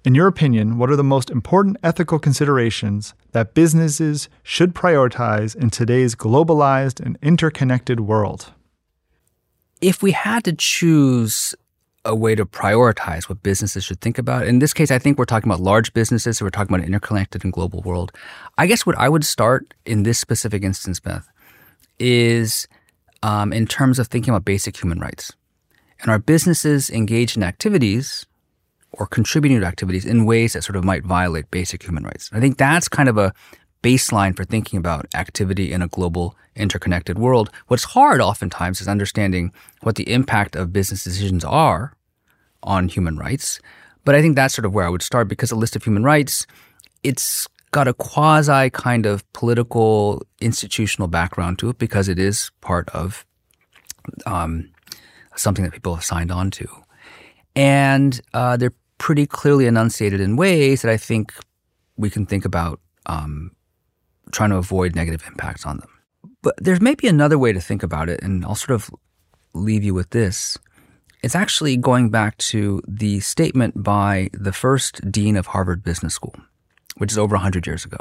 In 0.04 0.16
your 0.16 0.26
opinion, 0.26 0.78
what 0.78 0.90
are 0.90 0.96
the 0.96 1.04
most 1.04 1.30
important 1.30 1.76
ethical 1.84 2.18
considerations 2.18 3.14
that 3.30 3.54
businesses 3.54 4.28
should 4.42 4.74
prioritize 4.74 5.54
in 5.54 5.70
today's 5.70 6.16
globalized 6.16 6.98
and 6.98 7.16
interconnected 7.22 8.00
world? 8.00 8.52
If 9.80 10.02
we 10.02 10.10
had 10.10 10.42
to 10.42 10.52
choose 10.52 11.54
a 12.04 12.16
way 12.16 12.34
to 12.34 12.44
prioritize 12.44 13.28
what 13.28 13.44
businesses 13.44 13.84
should 13.84 14.00
think 14.00 14.18
about, 14.18 14.44
in 14.44 14.58
this 14.58 14.74
case, 14.74 14.90
I 14.90 14.98
think 14.98 15.16
we're 15.16 15.24
talking 15.24 15.48
about 15.48 15.60
large 15.62 15.92
businesses, 15.92 16.38
so 16.38 16.44
we're 16.44 16.50
talking 16.50 16.74
about 16.74 16.84
an 16.84 16.92
interconnected 16.92 17.44
and 17.44 17.52
global 17.52 17.80
world. 17.82 18.10
I 18.58 18.66
guess 18.66 18.84
what 18.84 18.98
I 18.98 19.08
would 19.08 19.24
start 19.24 19.72
in 19.86 20.02
this 20.02 20.18
specific 20.18 20.64
instance, 20.64 20.98
Beth, 20.98 21.28
is 22.00 22.66
um, 23.22 23.52
in 23.52 23.68
terms 23.68 24.00
of 24.00 24.08
thinking 24.08 24.34
about 24.34 24.44
basic 24.44 24.82
human 24.82 24.98
rights 24.98 25.30
and 26.02 26.10
our 26.10 26.18
businesses 26.18 26.90
engage 26.90 27.36
in 27.36 27.42
activities 27.42 28.26
or 28.92 29.06
contributing 29.06 29.60
to 29.60 29.66
activities 29.66 30.04
in 30.04 30.24
ways 30.24 30.54
that 30.54 30.64
sort 30.64 30.76
of 30.76 30.84
might 30.84 31.04
violate 31.04 31.50
basic 31.50 31.82
human 31.82 32.04
rights. 32.04 32.30
I 32.32 32.40
think 32.40 32.56
that's 32.56 32.88
kind 32.88 33.08
of 33.08 33.16
a 33.16 33.32
baseline 33.82 34.36
for 34.36 34.44
thinking 34.44 34.78
about 34.78 35.06
activity 35.14 35.72
in 35.72 35.82
a 35.82 35.88
global 35.88 36.36
interconnected 36.56 37.18
world. 37.18 37.50
What's 37.68 37.84
hard 37.84 38.20
oftentimes 38.20 38.80
is 38.80 38.88
understanding 38.88 39.52
what 39.82 39.94
the 39.94 40.10
impact 40.12 40.56
of 40.56 40.72
business 40.72 41.04
decisions 41.04 41.44
are 41.44 41.94
on 42.62 42.88
human 42.88 43.16
rights. 43.16 43.60
But 44.04 44.14
I 44.14 44.22
think 44.22 44.36
that's 44.36 44.54
sort 44.54 44.66
of 44.66 44.74
where 44.74 44.86
I 44.86 44.90
would 44.90 45.02
start 45.02 45.28
because 45.28 45.50
a 45.50 45.56
list 45.56 45.76
of 45.76 45.84
human 45.84 46.04
rights, 46.04 46.46
it's 47.02 47.46
got 47.70 47.88
a 47.88 47.94
quasi 47.94 48.70
kind 48.70 49.06
of 49.06 49.30
political 49.32 50.22
institutional 50.40 51.08
background 51.08 51.58
to 51.60 51.70
it 51.70 51.78
because 51.78 52.08
it 52.08 52.18
is 52.18 52.50
part 52.60 52.88
of 52.90 53.24
um, 54.26 54.69
something 55.40 55.64
that 55.64 55.72
people 55.72 55.94
have 55.94 56.04
signed 56.04 56.30
on 56.30 56.50
to. 56.52 56.68
And 57.56 58.20
uh, 58.32 58.56
they're 58.56 58.74
pretty 58.98 59.26
clearly 59.26 59.66
enunciated 59.66 60.20
in 60.20 60.36
ways 60.36 60.82
that 60.82 60.90
I 60.90 60.96
think 60.96 61.32
we 61.96 62.10
can 62.10 62.26
think 62.26 62.44
about 62.44 62.80
um, 63.06 63.52
trying 64.32 64.50
to 64.50 64.56
avoid 64.56 64.94
negative 64.94 65.24
impacts 65.26 65.66
on 65.66 65.78
them. 65.78 65.90
But 66.42 66.54
there's 66.58 66.80
maybe 66.80 67.08
another 67.08 67.38
way 67.38 67.52
to 67.52 67.60
think 67.60 67.82
about 67.82 68.08
it, 68.08 68.22
and 68.22 68.44
I'll 68.44 68.54
sort 68.54 68.70
of 68.70 68.90
leave 69.52 69.84
you 69.84 69.94
with 69.94 70.10
this. 70.10 70.58
It's 71.22 71.34
actually 71.34 71.76
going 71.76 72.10
back 72.10 72.38
to 72.38 72.80
the 72.88 73.20
statement 73.20 73.82
by 73.82 74.30
the 74.32 74.52
first 74.52 75.10
dean 75.10 75.36
of 75.36 75.48
Harvard 75.48 75.82
Business 75.82 76.14
School, 76.14 76.34
which 76.96 77.12
is 77.12 77.18
over 77.18 77.34
100 77.34 77.66
years 77.66 77.84
ago. 77.84 77.98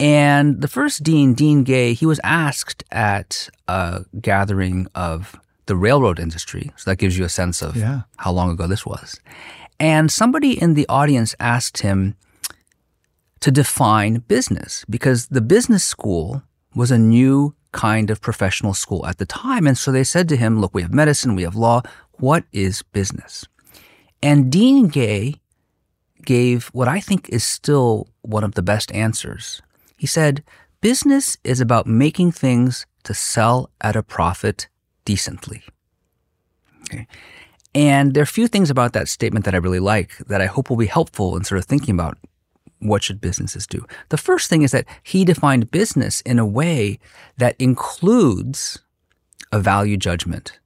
And 0.00 0.62
the 0.62 0.68
first 0.68 1.02
dean, 1.02 1.34
Dean 1.34 1.64
Gay, 1.64 1.92
he 1.92 2.06
was 2.06 2.20
asked 2.22 2.84
at 2.90 3.50
a 3.66 4.04
gathering 4.20 4.86
of 4.94 5.34
the 5.68 5.76
railroad 5.76 6.18
industry. 6.18 6.70
So 6.76 6.90
that 6.90 6.96
gives 6.96 7.16
you 7.16 7.24
a 7.24 7.28
sense 7.28 7.62
of 7.62 7.76
Yeah. 7.76 8.00
how 8.16 8.32
long 8.32 8.50
ago 8.50 8.66
this 8.66 8.84
was. 8.84 9.20
And 9.78 10.10
somebody 10.10 10.60
in 10.60 10.74
the 10.74 10.86
audience 10.88 11.36
asked 11.38 11.78
him 11.82 12.16
to 13.40 13.50
define 13.52 14.14
business 14.26 14.84
because 14.90 15.28
the 15.28 15.40
business 15.40 15.84
school 15.84 16.42
was 16.74 16.90
a 16.90 16.98
new 16.98 17.54
kind 17.72 18.10
of 18.10 18.20
professional 18.20 18.74
school 18.74 19.06
at 19.06 19.18
the 19.18 19.26
time. 19.26 19.66
And 19.68 19.78
so 19.78 19.92
they 19.92 20.04
said 20.04 20.28
to 20.30 20.36
him, 20.36 20.60
look, 20.60 20.74
we 20.74 20.82
have 20.82 20.92
medicine, 20.92 21.36
we 21.36 21.44
have 21.44 21.54
law. 21.54 21.82
What 22.18 22.44
is 22.52 22.82
business? 22.82 23.44
And 24.22 24.50
Dean 24.50 24.88
Gay 24.88 25.34
gave 26.24 26.68
what 26.72 26.88
I 26.88 26.98
think 27.00 27.28
is 27.28 27.44
still 27.44 28.08
one 28.22 28.42
of 28.42 28.54
the 28.54 28.62
best 28.62 28.90
answers. 28.92 29.62
He 29.96 30.06
said, 30.06 30.42
business 30.80 31.38
is 31.44 31.60
about 31.60 31.86
making 31.86 32.32
things 32.32 32.86
to 33.04 33.14
sell 33.14 33.70
at 33.80 33.94
a 33.96 34.02
profit 34.02 34.68
decently. 35.08 35.62
Okay. 36.84 37.06
And 37.74 38.12
there 38.12 38.20
are 38.20 38.30
a 38.32 38.36
few 38.38 38.46
things 38.46 38.68
about 38.68 38.92
that 38.92 39.08
statement 39.08 39.46
that 39.46 39.54
I 39.54 39.56
really 39.56 39.80
like 39.80 40.18
that 40.18 40.42
I 40.42 40.46
hope 40.46 40.68
will 40.68 40.76
be 40.76 40.84
helpful 40.98 41.34
in 41.34 41.44
sort 41.44 41.58
of 41.58 41.64
thinking 41.64 41.94
about 41.94 42.18
what 42.80 43.02
should 43.02 43.18
businesses 43.18 43.66
do. 43.66 43.86
The 44.10 44.18
first 44.18 44.50
thing 44.50 44.60
is 44.60 44.72
that 44.72 44.84
he 45.02 45.24
defined 45.24 45.70
business 45.70 46.20
in 46.20 46.38
a 46.38 46.44
way 46.44 46.98
that 47.38 47.56
includes 47.58 48.80
a 49.50 49.58
value 49.58 49.96
judgment. 49.96 50.60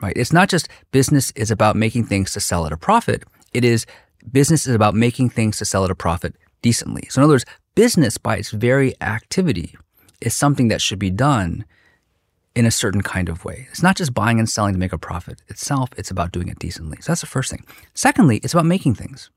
Right? 0.00 0.16
It's 0.16 0.32
not 0.32 0.48
just 0.48 0.70
business 0.90 1.30
is 1.32 1.50
about 1.50 1.76
making 1.76 2.04
things 2.04 2.32
to 2.32 2.40
sell 2.40 2.64
at 2.64 2.72
a 2.72 2.78
profit. 2.78 3.24
It 3.52 3.62
is 3.62 3.84
business 4.32 4.66
is 4.66 4.74
about 4.74 4.94
making 4.94 5.28
things 5.30 5.58
to 5.58 5.66
sell 5.66 5.84
at 5.84 5.90
a 5.90 5.94
profit 6.06 6.34
decently. 6.62 7.06
So 7.10 7.20
in 7.20 7.24
other 7.24 7.34
words, 7.34 7.44
business 7.74 8.16
by 8.16 8.36
its 8.38 8.52
very 8.52 8.94
activity 9.02 9.76
is 10.22 10.32
something 10.32 10.68
that 10.68 10.80
should 10.80 10.98
be 10.98 11.10
done 11.10 11.66
in 12.54 12.66
a 12.66 12.70
certain 12.70 13.02
kind 13.02 13.28
of 13.28 13.44
way. 13.44 13.66
It's 13.70 13.82
not 13.82 13.96
just 13.96 14.14
buying 14.14 14.38
and 14.38 14.48
selling 14.48 14.74
to 14.74 14.78
make 14.78 14.92
a 14.92 14.98
profit 14.98 15.42
itself, 15.48 15.90
it's 15.96 16.10
about 16.10 16.32
doing 16.32 16.48
it 16.48 16.58
decently. 16.58 16.98
So 17.00 17.12
that's 17.12 17.20
the 17.20 17.26
first 17.26 17.50
thing. 17.50 17.64
Secondly, 17.94 18.38
it's 18.42 18.54
about 18.54 18.66
making 18.66 18.94
things. 18.94 19.30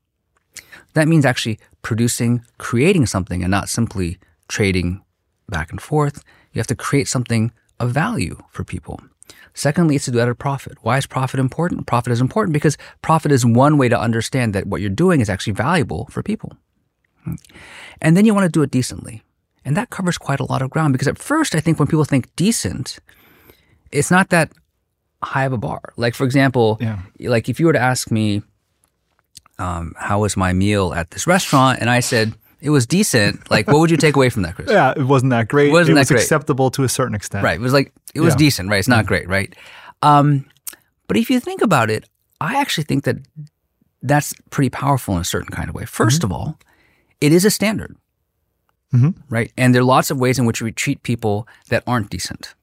That 0.94 1.08
means 1.08 1.26
actually 1.26 1.58
producing, 1.82 2.44
creating 2.58 3.06
something 3.06 3.42
and 3.42 3.50
not 3.50 3.68
simply 3.68 4.18
trading 4.48 5.02
back 5.48 5.70
and 5.70 5.80
forth. 5.80 6.24
You 6.52 6.60
have 6.60 6.66
to 6.68 6.76
create 6.76 7.08
something 7.08 7.52
of 7.78 7.90
value 7.90 8.42
for 8.50 8.64
people. 8.64 9.00
Secondly, 9.54 9.96
it's 9.96 10.06
to 10.06 10.10
do 10.10 10.18
that 10.18 10.28
at 10.28 10.32
a 10.32 10.34
profit. 10.34 10.78
Why 10.82 10.98
is 10.98 11.06
profit 11.06 11.40
important? 11.40 11.86
Profit 11.86 12.12
is 12.12 12.20
important 12.20 12.52
because 12.52 12.78
profit 13.02 13.32
is 13.32 13.44
one 13.44 13.76
way 13.76 13.88
to 13.88 13.98
understand 13.98 14.54
that 14.54 14.66
what 14.66 14.80
you're 14.80 14.90
doing 14.90 15.20
is 15.20 15.28
actually 15.28 15.52
valuable 15.52 16.06
for 16.10 16.22
people. 16.22 16.52
And 18.00 18.16
then 18.16 18.24
you 18.24 18.34
want 18.34 18.44
to 18.44 18.50
do 18.50 18.62
it 18.62 18.70
decently. 18.70 19.22
And 19.68 19.76
that 19.76 19.90
covers 19.90 20.16
quite 20.16 20.40
a 20.40 20.44
lot 20.46 20.62
of 20.62 20.70
ground 20.70 20.94
because 20.94 21.06
at 21.08 21.18
first, 21.18 21.54
I 21.54 21.60
think 21.60 21.78
when 21.78 21.86
people 21.88 22.04
think 22.06 22.34
decent, 22.36 23.00
it's 23.92 24.10
not 24.10 24.30
that 24.30 24.50
high 25.22 25.44
of 25.44 25.52
a 25.52 25.58
bar. 25.58 25.92
Like, 25.98 26.14
for 26.14 26.24
example, 26.24 26.78
Yeah. 26.80 27.00
like 27.20 27.50
if 27.50 27.60
you 27.60 27.66
were 27.66 27.74
to 27.74 27.78
ask 27.78 28.10
me, 28.10 28.40
um, 29.58 29.92
how 29.98 30.20
was 30.20 30.38
my 30.38 30.54
meal 30.54 30.94
at 30.94 31.10
this 31.10 31.26
restaurant? 31.26 31.80
And 31.82 31.90
I 31.90 32.00
said, 32.00 32.32
it 32.62 32.70
was 32.70 32.86
decent. 32.86 33.50
Like, 33.50 33.66
what 33.66 33.78
would 33.80 33.90
you 33.90 33.98
take 33.98 34.16
away 34.16 34.30
from 34.30 34.42
that, 34.44 34.54
Chris? 34.54 34.70
Yeah, 34.78 34.94
it 34.96 35.02
wasn't 35.02 35.30
that 35.30 35.48
great. 35.48 35.70
Wasn't 35.70 35.90
it 35.90 35.94
that 35.96 36.00
was 36.00 36.08
great. 36.08 36.22
acceptable 36.22 36.70
to 36.70 36.84
a 36.84 36.88
certain 36.88 37.14
extent. 37.14 37.44
Right. 37.44 37.56
It 37.60 37.62
was 37.62 37.74
like, 37.74 37.92
it 38.14 38.22
was 38.22 38.32
Yeah. 38.34 38.38
decent, 38.38 38.70
right? 38.70 38.78
It's 38.78 38.88
not 38.88 39.04
great, 39.04 39.28
right? 39.28 39.54
Um, 40.02 40.46
but 41.08 41.18
if 41.18 41.28
you 41.30 41.40
think 41.40 41.60
about 41.60 41.90
it, 41.90 42.08
I 42.40 42.58
actually 42.58 42.84
think 42.84 43.04
that 43.04 43.16
that's 44.02 44.32
pretty 44.48 44.70
powerful 44.70 45.14
in 45.16 45.20
a 45.20 45.24
certain 45.24 45.50
kind 45.50 45.68
of 45.68 45.74
way. 45.74 45.84
1st 45.84 46.24
of 46.24 46.32
all, 46.32 46.58
it 47.20 47.32
is 47.32 47.44
a 47.44 47.50
standard, 47.50 47.96
Mm-hmm. 48.92 49.10
right? 49.28 49.52
And 49.56 49.74
there 49.74 49.82
are 49.82 49.84
lots 49.84 50.10
of 50.10 50.18
ways 50.18 50.38
in 50.38 50.46
which 50.46 50.62
we 50.62 50.72
treat 50.72 51.02
people 51.02 51.46
that 51.68 51.82
aren't 51.86 52.08
decent. 52.08 52.54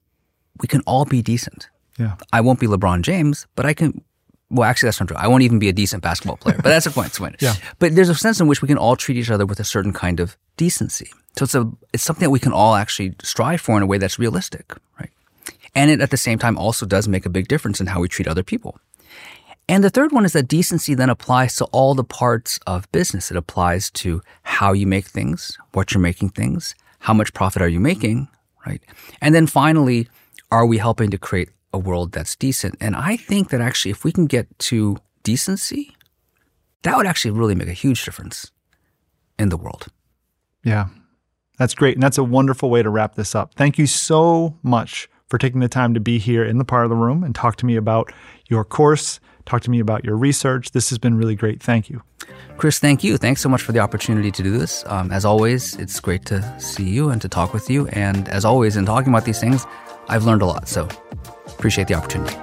We 0.59 0.67
can 0.67 0.81
all 0.87 1.05
be 1.05 1.21
decent. 1.21 1.69
Yeah. 1.99 2.15
I 2.33 2.41
won't 2.41 2.59
be 2.59 2.67
LeBron 2.67 3.01
James, 3.03 3.45
but 3.55 3.65
I 3.65 3.73
can. 3.73 4.01
Well, 4.49 4.67
actually, 4.69 4.87
that's 4.87 4.99
not 4.99 5.07
true. 5.07 5.17
I 5.17 5.27
won't 5.27 5.43
even 5.43 5.59
be 5.59 5.69
a 5.69 5.73
decent 5.73 6.03
basketball 6.03 6.37
player, 6.37 6.55
but 6.57 6.69
that's 6.69 6.85
a 6.85 6.91
point. 6.91 7.13
Point. 7.13 7.35
Yeah. 7.41 7.55
But 7.79 7.95
there's 7.95 8.09
a 8.09 8.15
sense 8.15 8.39
in 8.39 8.47
which 8.47 8.61
we 8.61 8.67
can 8.67 8.77
all 8.77 8.95
treat 8.95 9.17
each 9.17 9.31
other 9.31 9.45
with 9.45 9.59
a 9.59 9.63
certain 9.63 9.93
kind 9.93 10.19
of 10.19 10.37
decency. 10.57 11.11
So 11.37 11.43
it's 11.43 11.55
a 11.55 11.71
it's 11.93 12.03
something 12.03 12.25
that 12.25 12.31
we 12.31 12.39
can 12.39 12.53
all 12.53 12.75
actually 12.75 13.15
strive 13.23 13.61
for 13.61 13.75
in 13.77 13.83
a 13.83 13.85
way 13.85 13.97
that's 13.97 14.17
realistic, 14.19 14.73
right? 14.99 15.11
And 15.73 15.91
it 15.91 15.99
at 16.01 16.09
the 16.09 16.17
same 16.17 16.39
time 16.39 16.57
also 16.57 16.85
does 16.85 17.07
make 17.07 17.25
a 17.25 17.29
big 17.29 17.47
difference 17.47 17.81
in 17.81 17.87
how 17.87 17.99
we 17.99 18.07
treat 18.07 18.27
other 18.27 18.43
people. 18.43 18.79
And 19.67 19.83
the 19.83 19.89
third 19.89 20.11
one 20.11 20.25
is 20.25 20.33
that 20.33 20.47
decency 20.47 20.93
then 20.93 21.09
applies 21.09 21.55
to 21.55 21.65
all 21.65 21.95
the 21.95 22.03
parts 22.03 22.59
of 22.67 22.91
business. 22.91 23.31
It 23.31 23.37
applies 23.37 23.89
to 23.91 24.21
how 24.43 24.73
you 24.73 24.85
make 24.85 25.05
things, 25.05 25.57
what 25.73 25.93
you're 25.93 26.01
making 26.01 26.29
things, 26.29 26.75
how 26.99 27.13
much 27.13 27.33
profit 27.33 27.61
are 27.61 27.67
you 27.67 27.79
making, 27.79 28.27
right? 28.65 28.81
And 29.21 29.33
then 29.33 29.47
finally, 29.47 30.07
are 30.51 30.65
we 30.65 30.77
helping 30.77 31.09
to 31.11 31.17
create 31.17 31.49
a 31.73 31.79
world 31.79 32.11
that's 32.11 32.35
decent? 32.35 32.75
And 32.79 32.95
I 32.95 33.17
think 33.17 33.49
that 33.49 33.59
actually, 33.59 33.91
if 33.91 34.03
we 34.03 34.11
can 34.11 34.27
get 34.27 34.47
to 34.59 34.97
decency, 35.23 35.95
that 36.83 36.95
would 36.95 37.07
actually 37.07 37.31
really 37.31 37.55
make 37.55 37.67
a 37.67 37.73
huge 37.73 38.05
difference 38.05 38.51
in 39.39 39.49
the 39.49 39.57
world. 39.57 39.87
Yeah. 40.63 40.89
That's 41.57 41.73
great. 41.73 41.95
And 41.95 42.03
that's 42.03 42.17
a 42.17 42.23
wonderful 42.23 42.69
way 42.69 42.83
to 42.83 42.89
wrap 42.89 43.15
this 43.15 43.33
up. 43.33 43.53
Thank 43.55 43.77
you 43.77 43.87
so 43.87 44.57
much 44.61 45.09
for 45.27 45.37
taking 45.37 45.59
the 45.59 45.67
time 45.67 45.93
to 45.93 45.99
be 45.99 46.19
here 46.19 46.45
in 46.45 46.59
the 46.59 46.65
part 46.65 46.85
of 46.85 46.89
the 46.89 46.95
room 46.95 47.23
and 47.23 47.33
talk 47.33 47.55
to 47.57 47.65
me 47.65 47.75
about 47.75 48.13
your 48.47 48.63
course, 48.63 49.19
talk 49.45 49.61
to 49.63 49.69
me 49.69 49.79
about 49.79 50.03
your 50.03 50.17
research. 50.17 50.71
This 50.71 50.89
has 50.89 50.97
been 50.97 51.15
really 51.15 51.35
great. 51.35 51.61
Thank 51.61 51.89
you. 51.89 52.01
Chris, 52.57 52.79
thank 52.79 53.03
you. 53.03 53.17
Thanks 53.17 53.41
so 53.41 53.49
much 53.49 53.61
for 53.61 53.71
the 53.71 53.79
opportunity 53.79 54.31
to 54.31 54.43
do 54.43 54.57
this. 54.57 54.83
Um, 54.87 55.11
as 55.11 55.25
always, 55.25 55.75
it's 55.75 55.99
great 55.99 56.25
to 56.25 56.59
see 56.59 56.89
you 56.89 57.09
and 57.09 57.21
to 57.21 57.29
talk 57.29 57.53
with 57.53 57.69
you. 57.69 57.87
And 57.87 58.27
as 58.29 58.45
always, 58.45 58.77
in 58.77 58.85
talking 58.85 59.09
about 59.09 59.25
these 59.25 59.39
things, 59.39 59.65
I've 60.07 60.25
learned 60.25 60.41
a 60.41 60.45
lot. 60.45 60.67
So 60.67 60.87
appreciate 61.47 61.87
the 61.87 61.95
opportunity. 61.95 62.35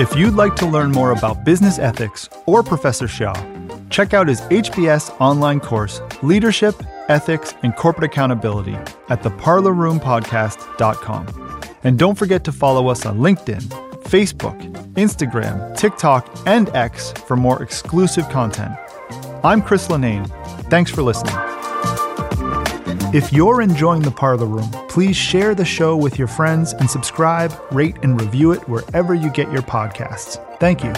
If 0.00 0.16
you'd 0.16 0.34
like 0.34 0.56
to 0.56 0.66
learn 0.66 0.90
more 0.90 1.12
about 1.12 1.44
business 1.44 1.78
ethics 1.78 2.28
or 2.46 2.62
Professor 2.62 3.06
Hsieh, 3.06 3.90
check 3.90 4.14
out 4.14 4.26
his 4.26 4.40
HBS 4.42 5.14
online 5.20 5.60
course, 5.60 6.00
Leadership, 6.22 6.74
Ethics, 7.08 7.54
and 7.62 7.76
Corporate 7.76 8.04
Accountability 8.04 8.74
at 9.10 9.22
theparlorroompodcast.com. 9.22 11.51
And 11.84 11.98
don't 11.98 12.16
forget 12.16 12.44
to 12.44 12.52
follow 12.52 12.88
us 12.88 13.04
on 13.06 13.18
LinkedIn, 13.18 13.62
Facebook, 14.04 14.60
Instagram, 14.94 15.76
TikTok, 15.76 16.28
and 16.46 16.68
X 16.70 17.12
for 17.12 17.36
more 17.36 17.62
exclusive 17.62 18.28
content. 18.28 18.72
I'm 19.42 19.62
Chris 19.62 19.88
Linnane. 19.88 20.28
Thanks 20.70 20.90
for 20.90 21.02
listening. 21.02 21.34
If 23.14 23.32
you're 23.32 23.60
enjoying 23.60 24.02
the 24.02 24.10
Parlor 24.10 24.46
Room, 24.46 24.70
please 24.88 25.16
share 25.16 25.54
the 25.54 25.64
show 25.64 25.96
with 25.96 26.18
your 26.18 26.28
friends 26.28 26.72
and 26.72 26.88
subscribe, 26.88 27.52
rate, 27.70 27.96
and 28.02 28.18
review 28.18 28.52
it 28.52 28.66
wherever 28.68 29.14
you 29.14 29.30
get 29.30 29.52
your 29.52 29.62
podcasts. 29.62 30.38
Thank 30.58 30.82
you. 30.82 30.92